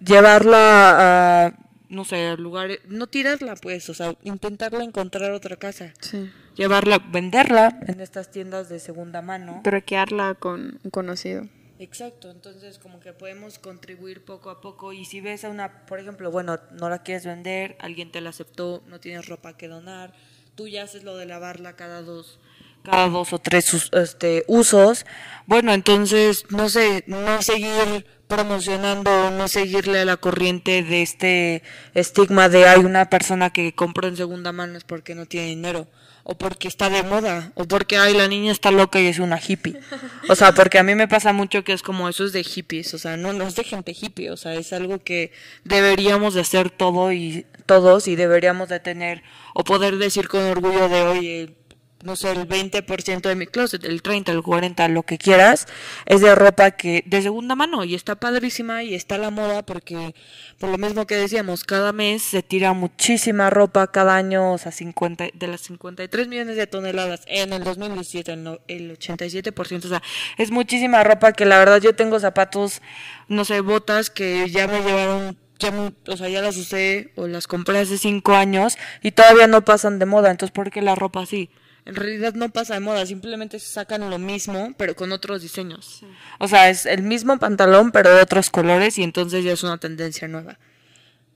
[0.00, 1.54] llevarla a
[1.90, 5.92] no sé, lugares, no tirarla pues, o sea, intentarla encontrar otra casa.
[6.00, 6.30] Sí.
[6.54, 9.60] Llevarla, venderla en estas tiendas de segunda mano.
[9.64, 11.48] Troquearla con un conocido.
[11.80, 15.98] Exacto, entonces como que podemos contribuir poco a poco y si ves a una, por
[15.98, 20.12] ejemplo, bueno, no la quieres vender, alguien te la aceptó, no tienes ropa que donar,
[20.56, 22.38] tú ya haces lo de lavarla cada dos
[22.82, 25.06] cada dos o tres este, usos,
[25.46, 31.62] bueno, entonces, no sé, no seguir promocionando, no seguirle a la corriente de este
[31.94, 35.88] estigma de hay una persona que compra en segunda mano es porque no tiene dinero,
[36.30, 39.40] o porque está de moda, o porque ay la niña está loca y es una
[39.40, 39.80] hippie.
[40.28, 42.94] O sea, porque a mí me pasa mucho que es como eso es de hippies,
[42.94, 45.32] o sea, no, no es de gente hippie, o sea, es algo que
[45.64, 49.24] deberíamos de hacer todo y todos y deberíamos de tener
[49.54, 51.59] o poder decir con orgullo de oye
[52.02, 55.66] no sé, el 20% de mi closet, el 30, el 40, lo que quieras,
[56.06, 60.14] es de ropa que de segunda mano y está padrísima y está la moda porque
[60.58, 64.72] por lo mismo que decíamos, cada mes se tira muchísima ropa cada año, o sea,
[64.72, 70.02] 50 de las 53 millones de toneladas en el 2017 el, el 87%, o sea,
[70.38, 72.80] es muchísima ropa que la verdad yo tengo zapatos,
[73.28, 77.46] no sé, botas que ya me llevaron ya, o sea, ya las usé o las
[77.46, 80.30] compré hace cinco años y todavía no pasan de moda.
[80.30, 81.50] Entonces, ¿por qué la ropa así?
[81.90, 86.04] En realidad no pasa de moda, simplemente se sacan lo mismo, pero con otros diseños.
[86.38, 89.78] O sea, es el mismo pantalón, pero de otros colores y entonces ya es una
[89.78, 90.60] tendencia nueva.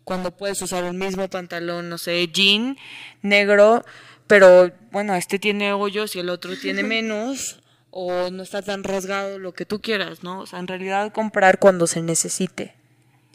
[0.04, 2.76] Cuando puedes usar el mismo pantalón, no sé, jean,
[3.20, 3.84] negro,
[4.28, 7.58] pero bueno, este tiene hoyos y el otro tiene menos,
[7.90, 10.38] o no está tan rasgado, lo que tú quieras, ¿no?
[10.38, 12.76] O sea, en realidad comprar cuando se necesite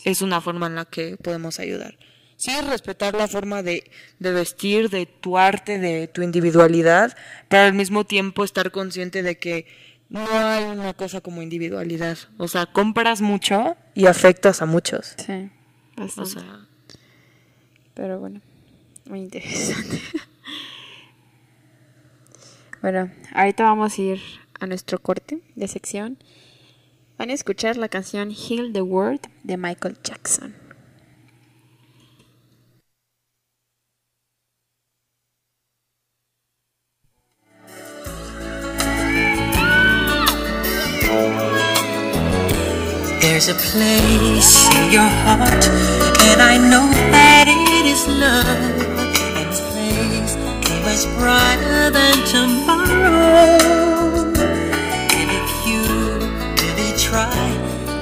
[0.06, 1.98] es una forma en la que podemos ayudar.
[2.40, 7.18] Sí, respetar la forma de, de, vestir, de tu arte, de tu individualidad,
[7.50, 9.66] pero al mismo tiempo estar consciente de que
[10.08, 12.18] no hay una cosa como individualidad.
[12.38, 15.16] O sea, compras mucho y afectas a muchos.
[15.18, 15.50] Sí,
[15.98, 16.22] bastante.
[16.22, 16.68] O sea,
[17.94, 18.40] pero bueno,
[19.04, 20.02] muy interesante.
[22.82, 24.22] bueno, ahorita vamos a ir
[24.62, 26.18] a nuestro corte de sección.
[27.18, 30.69] Van a escuchar la canción Heal the World de Michael Jackson.
[43.40, 45.64] There's a place in your heart,
[46.28, 48.46] and I know that it is love.
[49.32, 53.56] And this place is much brighter than tomorrow.
[55.16, 55.80] And if you
[56.60, 57.32] really try,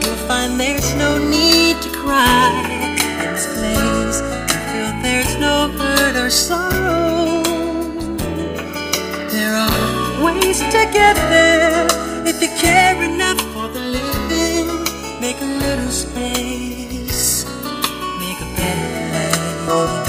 [0.02, 2.50] you'll find there's no need to cry.
[2.98, 4.18] In this place,
[4.50, 7.44] you feel there's no hurt or sorrow.
[9.30, 11.86] There are ways to get there
[12.26, 13.57] if you care enough.
[15.28, 17.44] Make a little space,
[18.18, 20.07] make a better place.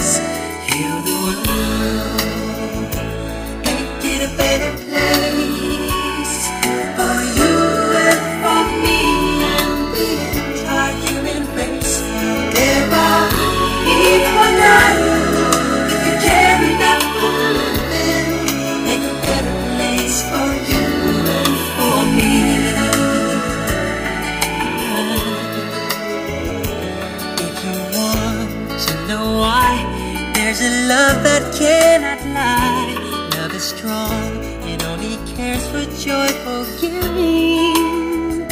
[30.88, 32.96] Love that cannot lie.
[33.36, 34.32] Love is strong
[34.64, 38.48] and only cares for joyful giving.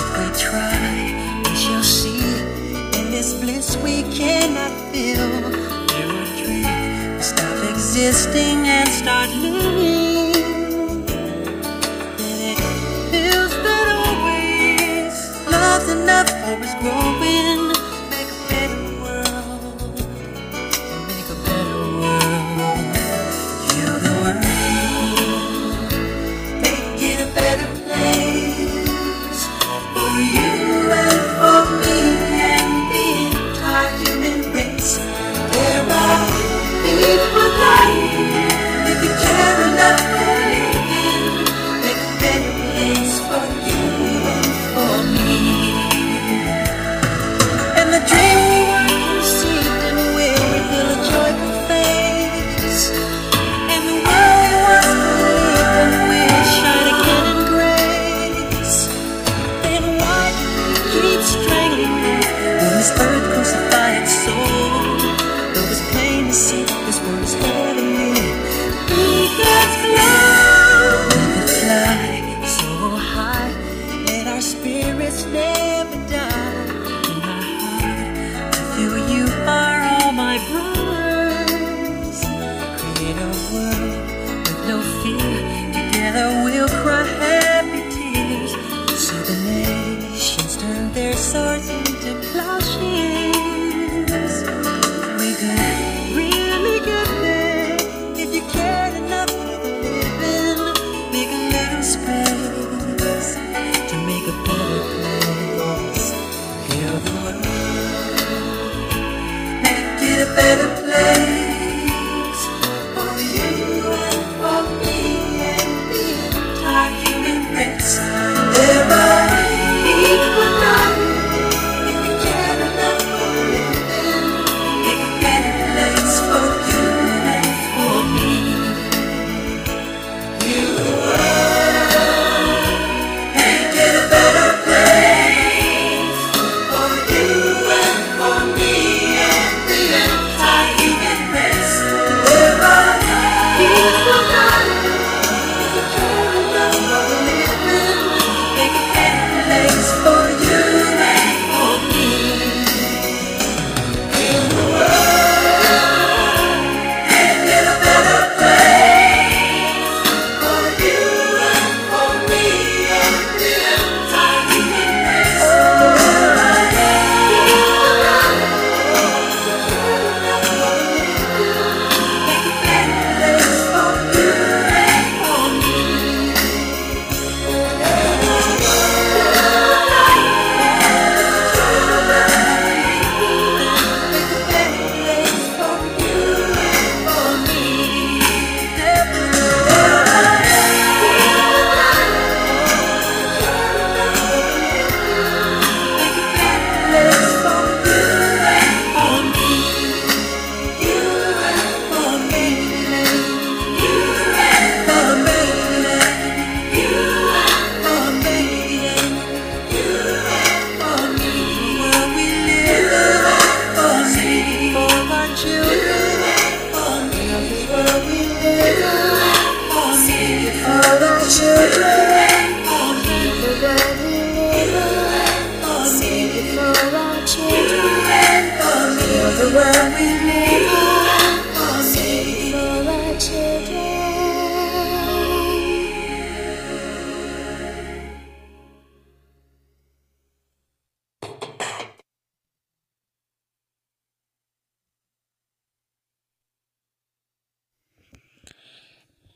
[0.00, 0.88] If we try,
[1.44, 2.24] we shall see.
[2.98, 5.28] In this bliss we cannot feel.
[5.92, 7.16] There are dreams.
[7.16, 10.30] We stop existing and start living.
[12.18, 12.58] It
[15.88, 17.69] enough, always growing.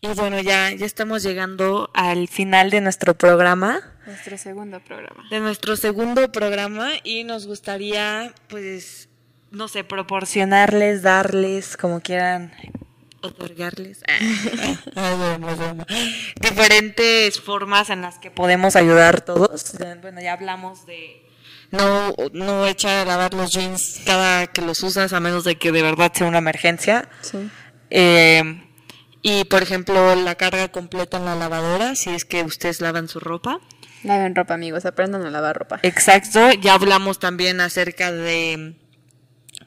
[0.05, 5.25] Y bueno, ya, ya estamos llegando al final de nuestro programa, Nuestro segundo programa.
[5.31, 9.09] de nuestro segundo programa y nos gustaría, pues,
[9.51, 12.53] no sé, proporcionarles, darles, como quieran,
[13.23, 14.03] otorgarles,
[14.95, 15.87] broma.
[16.39, 19.75] diferentes formas en las que podemos ayudar todos.
[20.03, 21.25] Bueno, ya hablamos de
[21.71, 25.73] no, no echar a lavar los jeans cada que los usas a menos de que
[25.73, 27.09] de verdad sea una emergencia.
[27.23, 27.49] Sí.
[27.89, 28.64] Eh,
[29.27, 33.21] y por ejemplo, la carga completa en la lavadora, si es que ustedes lavan su
[33.21, 33.59] ropa.
[34.03, 34.85] Laven ropa, amigos.
[34.85, 35.81] Aprendan a lavar ropa.
[35.83, 38.75] Exacto, ya hablamos también acerca de,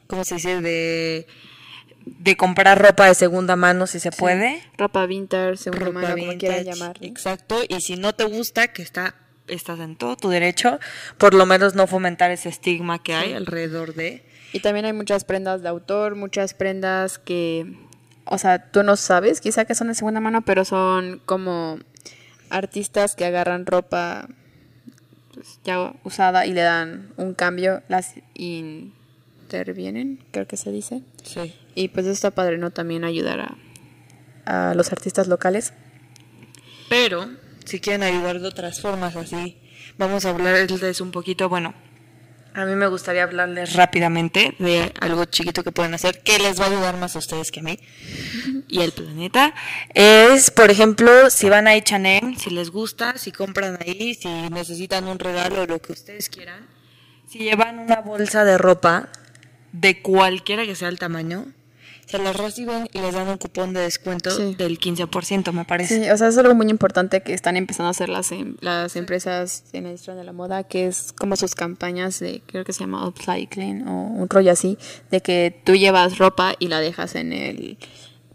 [0.06, 0.62] ¿cómo se dice?
[0.62, 1.26] De,
[2.06, 4.62] de comprar ropa de segunda mano si se puede.
[4.78, 6.98] Ropa vintage, segunda Ropa mano, como quieran vintage, llamar.
[7.02, 9.16] Exacto, y si no te gusta, que está,
[9.48, 10.80] estás en todo tu derecho,
[11.18, 14.24] por lo menos no fomentar ese estigma que hay alrededor de...
[14.54, 17.87] Y también hay muchas prendas de autor, muchas prendas que,
[18.30, 21.80] o sea, tú no sabes quizá que son de segunda mano, pero son como
[22.50, 24.28] artistas que agarran ropa
[25.34, 31.04] pues, ya usada y le dan un cambio, las intervienen, creo que se dice.
[31.24, 31.54] Sí.
[31.76, 32.72] Y pues está padre, ¿no?
[32.72, 35.74] También ayudar a, a los artistas locales.
[36.90, 37.30] Pero,
[37.66, 39.58] si quieren ayudar de otras formas así,
[39.98, 41.74] vamos a hablarles un poquito, bueno,
[42.58, 46.66] a mí me gustaría hablarles rápidamente de algo chiquito que pueden hacer que les va
[46.66, 47.80] a ayudar más a ustedes que a mí
[48.68, 49.54] y al planeta.
[49.94, 55.08] Es, por ejemplo, si van a H&M, si les gusta, si compran ahí, si necesitan
[55.08, 56.68] un regalo, lo que ustedes quieran,
[57.28, 59.10] si llevan una bolsa de ropa
[59.72, 61.46] de cualquiera que sea el tamaño,
[62.08, 64.56] se las reciben y les dan un cupón de descuento Sí.
[64.56, 66.04] del 15%, me parece.
[66.06, 68.96] Sí, o sea, es algo muy importante que están empezando a hacer las, em- las
[68.96, 72.72] empresas en la industria de la moda, que es como sus campañas de, creo que
[72.74, 74.78] se llama upcycling o un rollo así,
[75.12, 77.78] de que tú llevas ropa y la dejas en el...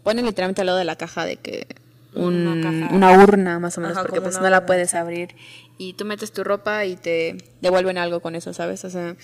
[0.03, 1.65] Ponen literalmente al lado de la caja de que...
[2.13, 2.93] un- Una caja.
[2.95, 5.29] una urna más o menos, Ajá, porque pues no la puedes abrir.
[5.77, 8.85] Y tú metes tu ropa y te devuelven algo con eso, ¿sabes?
[8.85, 9.15] O sea,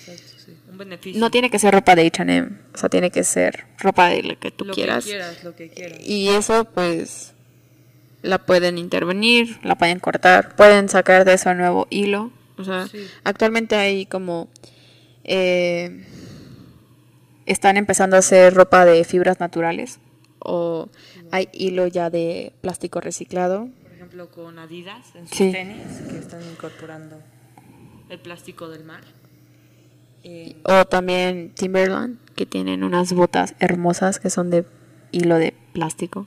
[0.70, 1.20] Un beneficio.
[1.20, 4.38] no tiene que ser ropa de H&M, o sea, tiene que ser ropa de lo
[4.38, 5.04] que tú lo quieras.
[5.04, 6.00] que quieras, lo que quieras.
[6.04, 7.32] Y eso, pues,
[8.22, 12.32] la pueden intervenir, la pueden cortar, pueden sacar de eso nuevo hilo.
[12.58, 12.98] O sea, Sí.
[13.24, 14.48] actualmente hay como...
[15.24, 16.04] eh,
[17.46, 19.98] están empezando a hacer ropa de fibras naturales
[20.40, 20.88] o
[21.32, 23.68] hay hilo ya de plástico reciclado.
[24.20, 25.52] Ejemplo, con Adidas en sus Sí.
[25.52, 25.78] tenis
[26.10, 27.22] que están incorporando
[28.08, 29.02] el plástico del mar.
[30.24, 34.64] Eh, O también Timberland, que tienen unas botas hermosas que son de
[35.12, 36.26] hilo de plástico.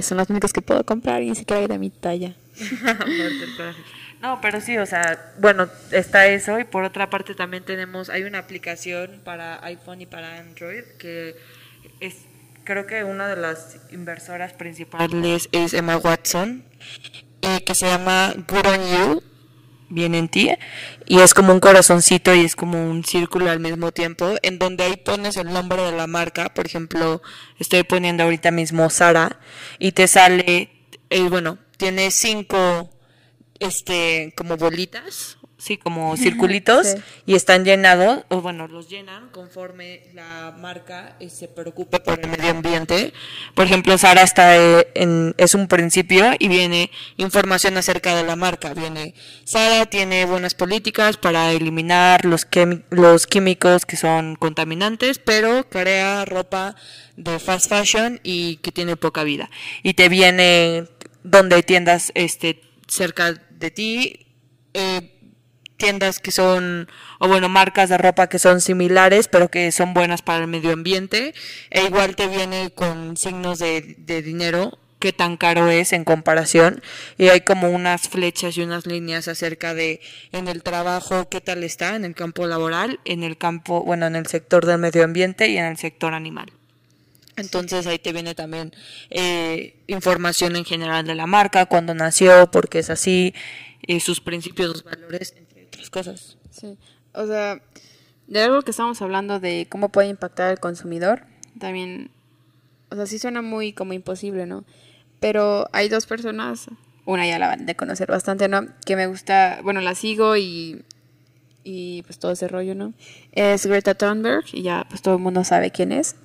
[0.00, 2.34] Son las únicas que puedo comprar y ni siquiera hay de mi talla.
[4.22, 8.22] No, pero sí, o sea, bueno, está eso y por otra parte también tenemos, hay
[8.22, 11.36] una aplicación para iPhone y para Android que
[12.00, 12.24] es,
[12.64, 16.64] creo que una de las inversoras principales es Emma Watson,
[17.44, 19.22] eh, que se llama Good on You,
[19.88, 20.50] bien en ti,
[21.06, 24.84] y es como un corazoncito y es como un círculo al mismo tiempo, en donde
[24.84, 27.22] ahí pones el nombre de la marca, por ejemplo,
[27.58, 29.38] estoy poniendo ahorita mismo Sara,
[29.78, 30.70] y te sale,
[31.10, 32.90] eh, bueno, tiene cinco
[33.60, 36.98] este como bolitas, sí, como circulitos Sí.
[37.26, 42.28] y están llenados, o bueno, los llenan conforme la marca eh, se preocupe por el
[42.28, 43.12] medio ambiente.
[43.54, 48.36] Por ejemplo, Sara está eh, en es un principio y viene información acerca de la
[48.36, 52.46] marca, viene Sara tiene buenas políticas para eliminar los
[52.90, 56.76] los químicos que son contaminantes, pero crea ropa
[57.16, 59.50] de fast fashion y que tiene poca vida.
[59.82, 60.88] Y te viene
[61.22, 64.26] donde hay tiendas este cerca de ti
[64.74, 65.13] eh,
[65.84, 70.22] tiendas que son, o bueno, marcas de ropa que son similares, pero que son buenas
[70.22, 71.34] para el medio ambiente.
[71.70, 76.82] E igual te viene con signos de, de dinero, qué tan caro es en comparación.
[77.18, 80.00] Y hay como unas flechas y unas líneas acerca de
[80.32, 84.16] en el trabajo, qué tal está, en el campo laboral, en el campo, bueno, en
[84.16, 86.50] el sector del medio ambiente y en el sector animal.
[87.36, 88.72] Entonces ahí te viene también
[89.10, 93.34] eh, información en general de la marca, cuándo nació, por qué es así,
[93.86, 95.34] eh, sus principios, sus valores,
[95.74, 96.38] otras cosas.
[96.50, 96.78] Sí,
[97.12, 97.60] o sea,
[98.26, 101.24] de algo que estamos hablando de cómo puede impactar al consumidor,
[101.58, 102.10] también,
[102.90, 104.64] o sea, sí suena muy como imposible, ¿no?
[105.20, 106.66] Pero hay dos personas,
[107.06, 108.66] una ya la van de conocer bastante, ¿no?
[108.84, 110.84] Que me gusta, bueno, la sigo y,
[111.62, 112.94] y pues todo ese rollo, ¿no?
[113.32, 116.16] Es Greta Thunberg y ya pues todo el mundo sabe quién es.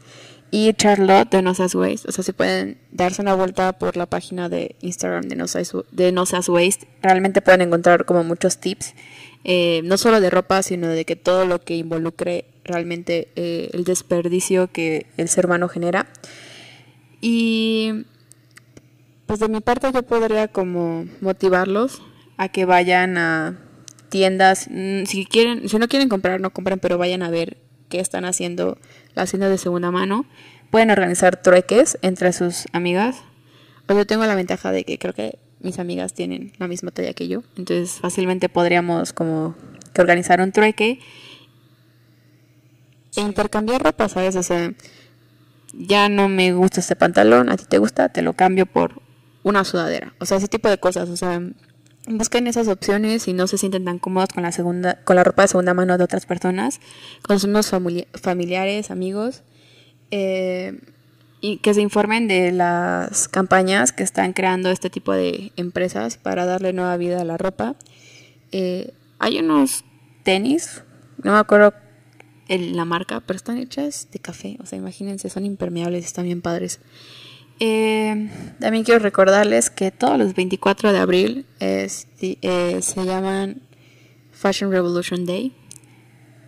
[0.52, 4.08] Y Charlotte de No Seas Waste, o sea, si pueden darse una vuelta por la
[4.08, 8.58] página de Instagram de No Seas, de no Seas Waste, realmente pueden encontrar como muchos
[8.58, 8.96] tips,
[9.44, 13.84] eh, no solo de ropa, sino de que todo lo que involucre realmente eh, el
[13.84, 16.08] desperdicio que el ser humano genera.
[17.22, 18.06] Y
[19.26, 22.02] pues de mi parte yo podría como motivarlos
[22.38, 23.60] a que vayan a
[24.10, 27.58] tiendas, mm, si quieren, si no quieren comprar, no compren, pero vayan a ver
[27.90, 28.78] qué están haciendo
[29.16, 30.26] las tiendas de segunda mano.
[30.72, 33.18] Pueden organizar trueques entre sus amigas.
[33.86, 37.14] Pues yo tengo la ventaja de que creo que mis amigas tienen la misma talla
[37.14, 39.56] que yo, entonces fácilmente podríamos como
[39.94, 41.00] que organizar un trueque
[43.16, 44.36] e intercambiar ropa, ¿sabes?
[44.36, 44.74] O sea,
[45.74, 49.02] ya no me gusta este pantalón, a ti te gusta, te lo cambio por
[49.44, 50.14] una sudadera.
[50.20, 51.42] O sea, ese tipo de cosas, o sea,
[52.08, 55.44] busquen esas opciones y no se sienten tan cómodos con la segunda con la ropa
[55.44, 56.80] de segunda mano de otras personas,
[57.22, 59.44] con sus famili- familiares, amigos,
[60.12, 60.80] eh,
[61.42, 66.46] y que se informen de las campañas que están creando este tipo de empresas para
[66.46, 67.76] darle nueva vida a la ropa.
[68.52, 69.86] Eh, hay unos
[70.24, 70.84] tenis,
[71.24, 71.74] no me acuerdo
[72.48, 76.42] el- la marca, pero están hechas de café, o sea, imagínense, son impermeables, están bien
[76.42, 76.80] padres.
[77.62, 78.30] Eh,
[78.60, 83.62] también quiero recordarles que todos los 24 de abril es di- eh, se llaman
[84.32, 85.54] Fashion Revolution Day.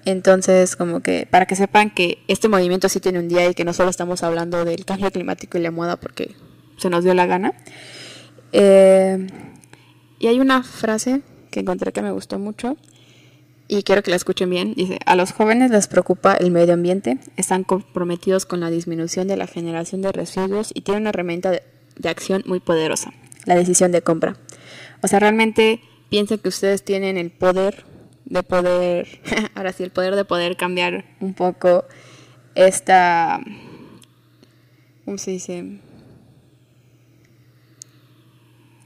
[0.06, 3.66] Entonces, como que para que sepan que este movimiento sí tiene un día y que
[3.66, 6.36] no solo estamos hablando del cambio climático y la moda porque
[6.78, 7.54] se nos dio la gana.
[8.52, 9.28] Eh,
[10.20, 11.22] y hay una frase
[11.52, 12.78] que encontré que me gustó mucho
[13.68, 14.74] y quiero que la escuchen bien.
[14.74, 19.38] Dice, a los jóvenes les preocupa el medio ambiente, están comprometidos con la disminución de
[19.38, 21.64] la generación de residuos y tienen una herramienta de,
[21.98, 23.14] de acción muy poderosa,
[23.46, 24.36] la decisión de compra.
[25.02, 27.86] O sea, realmente piensen que ustedes tienen el poder
[28.26, 29.08] de poder,
[29.56, 31.86] ahora sí, el poder de poder cambiar un poco
[32.56, 33.40] esta,
[35.06, 35.80] ¿cómo se dice?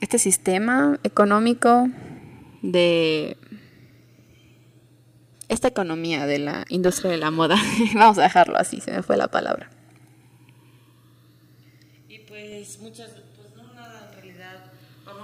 [0.02, 1.88] Este sistema económico
[2.62, 3.38] de
[5.48, 7.56] esta economía de la industria de la moda.
[7.94, 9.70] Vamos a dejarlo así, se me fue la palabra.
[12.08, 14.72] Y pues muchas, pues no nada, en realidad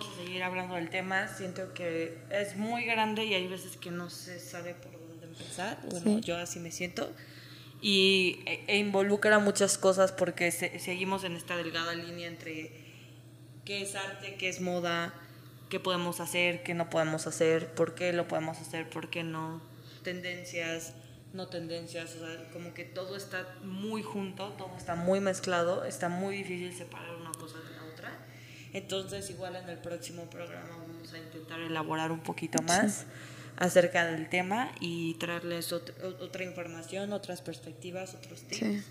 [0.01, 1.27] vamos a seguir hablando del tema.
[1.27, 5.77] Siento que es muy grande y hay veces que no se sabe por dónde empezar.
[5.89, 6.21] Bueno, Sí.
[6.21, 7.11] yo así me siento.
[7.81, 12.71] Y e, e involucra muchas cosas porque se- seguimos en esta delgada línea entre
[13.65, 15.13] qué es arte, qué es moda,
[15.69, 19.61] qué podemos hacer, qué no podemos hacer, por qué lo podemos hacer, por qué no,
[20.03, 20.93] tendencias,
[21.33, 26.09] no tendencias, o sea, como que todo está muy junto, todo está muy mezclado, está
[26.09, 27.70] muy difícil separar una cosa de.
[28.73, 33.05] Entonces, igual en el próximo programa vamos a intentar elaborar un poquito más
[33.57, 38.57] acerca del tema y traerles ot- otra información, otras perspectivas, otros tips.
[38.59, 38.83] Sí.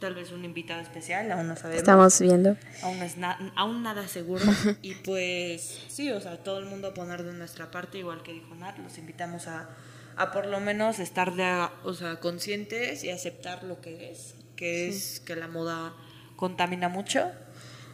[0.00, 2.56] Tal vez un invitado especial, aún no sabemos Estamos viendo.
[2.82, 4.44] aún, es na- aún nada seguro.
[4.82, 8.32] y pues sí, o sea, todo el mundo a poner de nuestra parte, igual que
[8.32, 9.70] dijo Nat, los invitamos a,
[10.16, 14.88] a por lo menos estar de, o sea, conscientes y aceptar lo que es, que
[14.88, 15.94] es que la moda
[16.36, 17.30] contamina mucho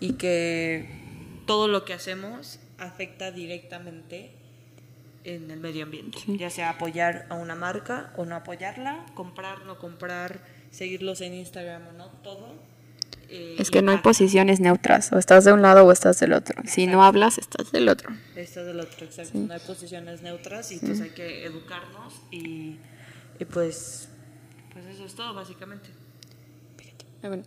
[0.01, 1.04] y que
[1.47, 4.31] todo lo que hacemos afecta directamente
[5.25, 9.79] en el medio ambiente, ya sea apoyar a una marca o no apoyarla, comprar, no
[9.79, 10.41] comprar,
[10.71, 12.53] seguirlos en Instagram o no, todo.
[13.31, 16.35] eh, Es que no hay posiciones neutras, o estás de un lado o estás del
[16.35, 16.61] otro.
[16.67, 18.11] Si no hablas, estás del otro.
[18.37, 19.39] Esto del otro, exacto.
[19.39, 22.77] No hay posiciones neutras y pues hay que educarnos y,
[23.39, 24.11] y pues,
[24.75, 25.89] pues eso es todo básicamente.
[27.23, 27.45] Ah, bueno.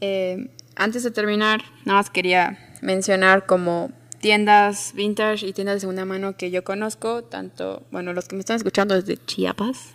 [0.00, 6.04] Eh, antes de terminar, nada más quería mencionar como tiendas vintage y tiendas de segunda
[6.04, 9.94] mano que yo conozco, tanto, bueno, los que me están escuchando desde Chiapas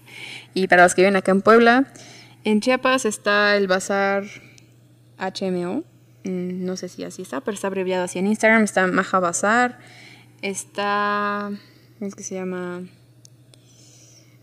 [0.53, 1.93] y para los que viven acá en Puebla.
[2.43, 4.23] En Chiapas está el bazar
[5.19, 5.83] HMO,
[6.23, 9.79] mm, no sé si así está, pero está abreviado así en Instagram, está Maja Bazar,
[10.41, 11.51] está,
[11.99, 12.83] ¿cómo es que se llama?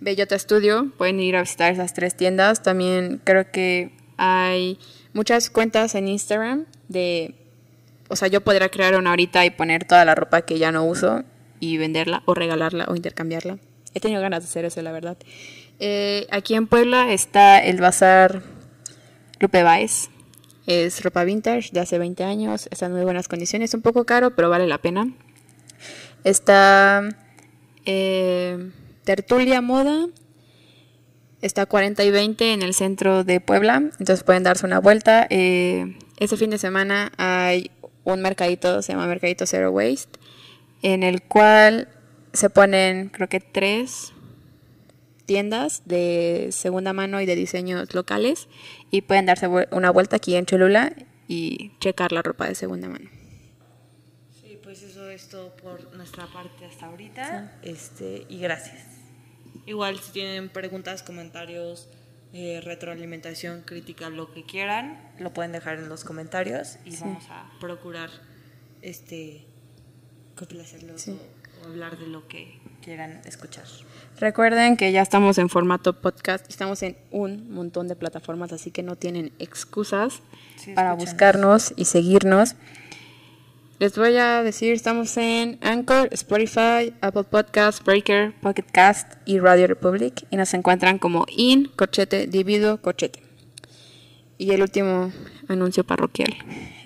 [0.01, 2.63] Bellota Studio, pueden ir a visitar esas tres tiendas.
[2.63, 4.79] También creo que hay
[5.15, 7.35] muchas cuentas en Instagram de,
[8.09, 10.85] o sea, yo podría crear una ahorita y poner toda la ropa que ya no
[10.85, 11.25] uso
[11.61, 13.59] y venderla o regalarla o intercambiarla.
[13.95, 15.17] He tenido ganas de hacer eso, la verdad.
[15.79, 18.43] Eh, aquí en Puebla está el bazar
[19.41, 20.11] Lupe Baez.
[20.67, 24.35] Es ropa vintage de hace 20 años, está en muy buenas condiciones, un poco caro,
[24.35, 25.13] pero vale la pena.
[26.25, 27.07] Está
[27.85, 28.71] eh,
[29.05, 30.07] Tertulia Moda.
[31.43, 33.77] Está 40 y 20 en el centro de Puebla.
[33.77, 35.27] Entonces pueden darse una vuelta.
[35.29, 37.71] Eh, este fin de semana hay
[38.05, 40.19] un mercadito, se llama Mercadito Zero Waste,
[40.83, 41.89] en el cual
[42.33, 44.13] se ponen, creo que tres
[45.27, 48.49] tiendas de segunda mano y de diseños locales
[48.91, 50.93] y pueden darse una vuelta aquí en Cholula
[51.29, 53.09] y checar la ropa de segunda mano.
[54.43, 57.59] Sí, pues eso es todo por nuestra parte hasta ahorita.
[57.63, 58.85] Este, y gracias.
[59.67, 61.89] Igual si tienen preguntas, comentarios,
[62.35, 67.49] eh, retroalimentación, crítica, lo que quieran, lo pueden dejar en los comentarios y vamos a
[67.61, 68.11] procurar
[68.83, 69.47] este
[70.35, 71.19] complacerlos Sí.
[71.63, 73.65] o, o hablar de lo que quieran escuchar.
[74.19, 78.83] Recuerden que ya estamos en formato podcast, estamos en un montón de plataformas, así que
[78.83, 80.21] no tienen excusas
[80.57, 82.55] Sí, para buscarnos y seguirnos.
[83.81, 89.67] Les voy a decir, estamos en Anchor, Spotify, Apple Podcasts, Breaker, Pocket Cast y Radio
[89.67, 93.21] Republic y nos encuentran como in, corchete, divido, corchete.
[94.39, 95.13] Y el último
[95.49, 96.35] anuncio parroquial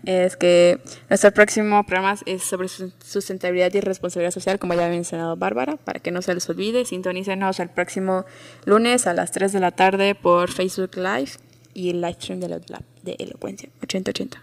[0.05, 0.81] es que
[1.11, 5.77] nuestro próximo programa es sobre sus- sustentabilidad y responsabilidad social, como ya había mencionado Bárbara,
[5.77, 6.85] para que no se les olvide.
[6.85, 8.25] Sintonícenos el próximo
[8.65, 11.33] lunes a las 3 de la tarde por Facebook Live
[11.75, 12.59] y el live stream de, la,
[13.03, 14.43] de Elocuencia 8080.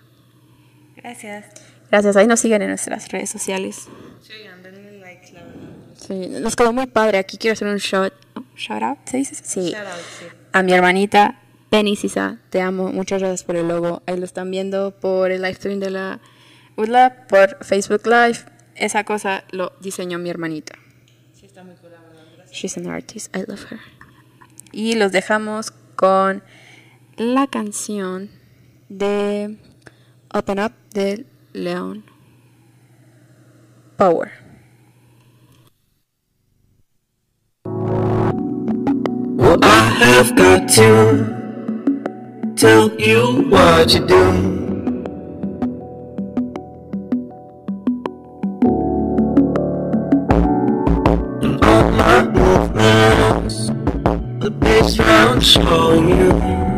[0.95, 1.45] Gracias.
[1.91, 3.87] Gracias, ahí nos siguen en nuestras redes sociales.
[4.21, 4.33] Sí,
[4.63, 5.61] denle likes, la verdad.
[5.95, 7.17] Sí, nos quedó muy padre.
[7.17, 8.13] Aquí quiero hacer un shout,
[8.55, 9.35] shout out, ¿se dice?
[9.35, 9.71] Sí.
[9.71, 10.25] Shout out, sí.
[10.51, 12.91] A mi hermanita Penny Sisa, te amo.
[12.91, 14.01] Muchas gracias por el logo.
[14.05, 16.19] Ahí lo están viendo por el live stream de la
[16.77, 18.39] UDLA, por Facebook Live.
[18.75, 20.77] Esa cosa lo diseñó mi hermanita.
[21.33, 22.23] Sí, está muy cool, la verdad.
[22.37, 22.57] Gracias.
[22.57, 23.35] She's an artist.
[23.35, 23.79] I love her.
[24.71, 26.43] Y los dejamos con
[27.17, 28.29] la canción
[28.89, 29.57] de
[30.33, 31.25] Open Up de
[31.55, 32.03] León
[33.97, 34.29] Power.
[39.37, 44.29] Well, I have got to tell you what you do.
[51.41, 53.67] And all my movements,
[54.43, 56.74] the bass round showing you.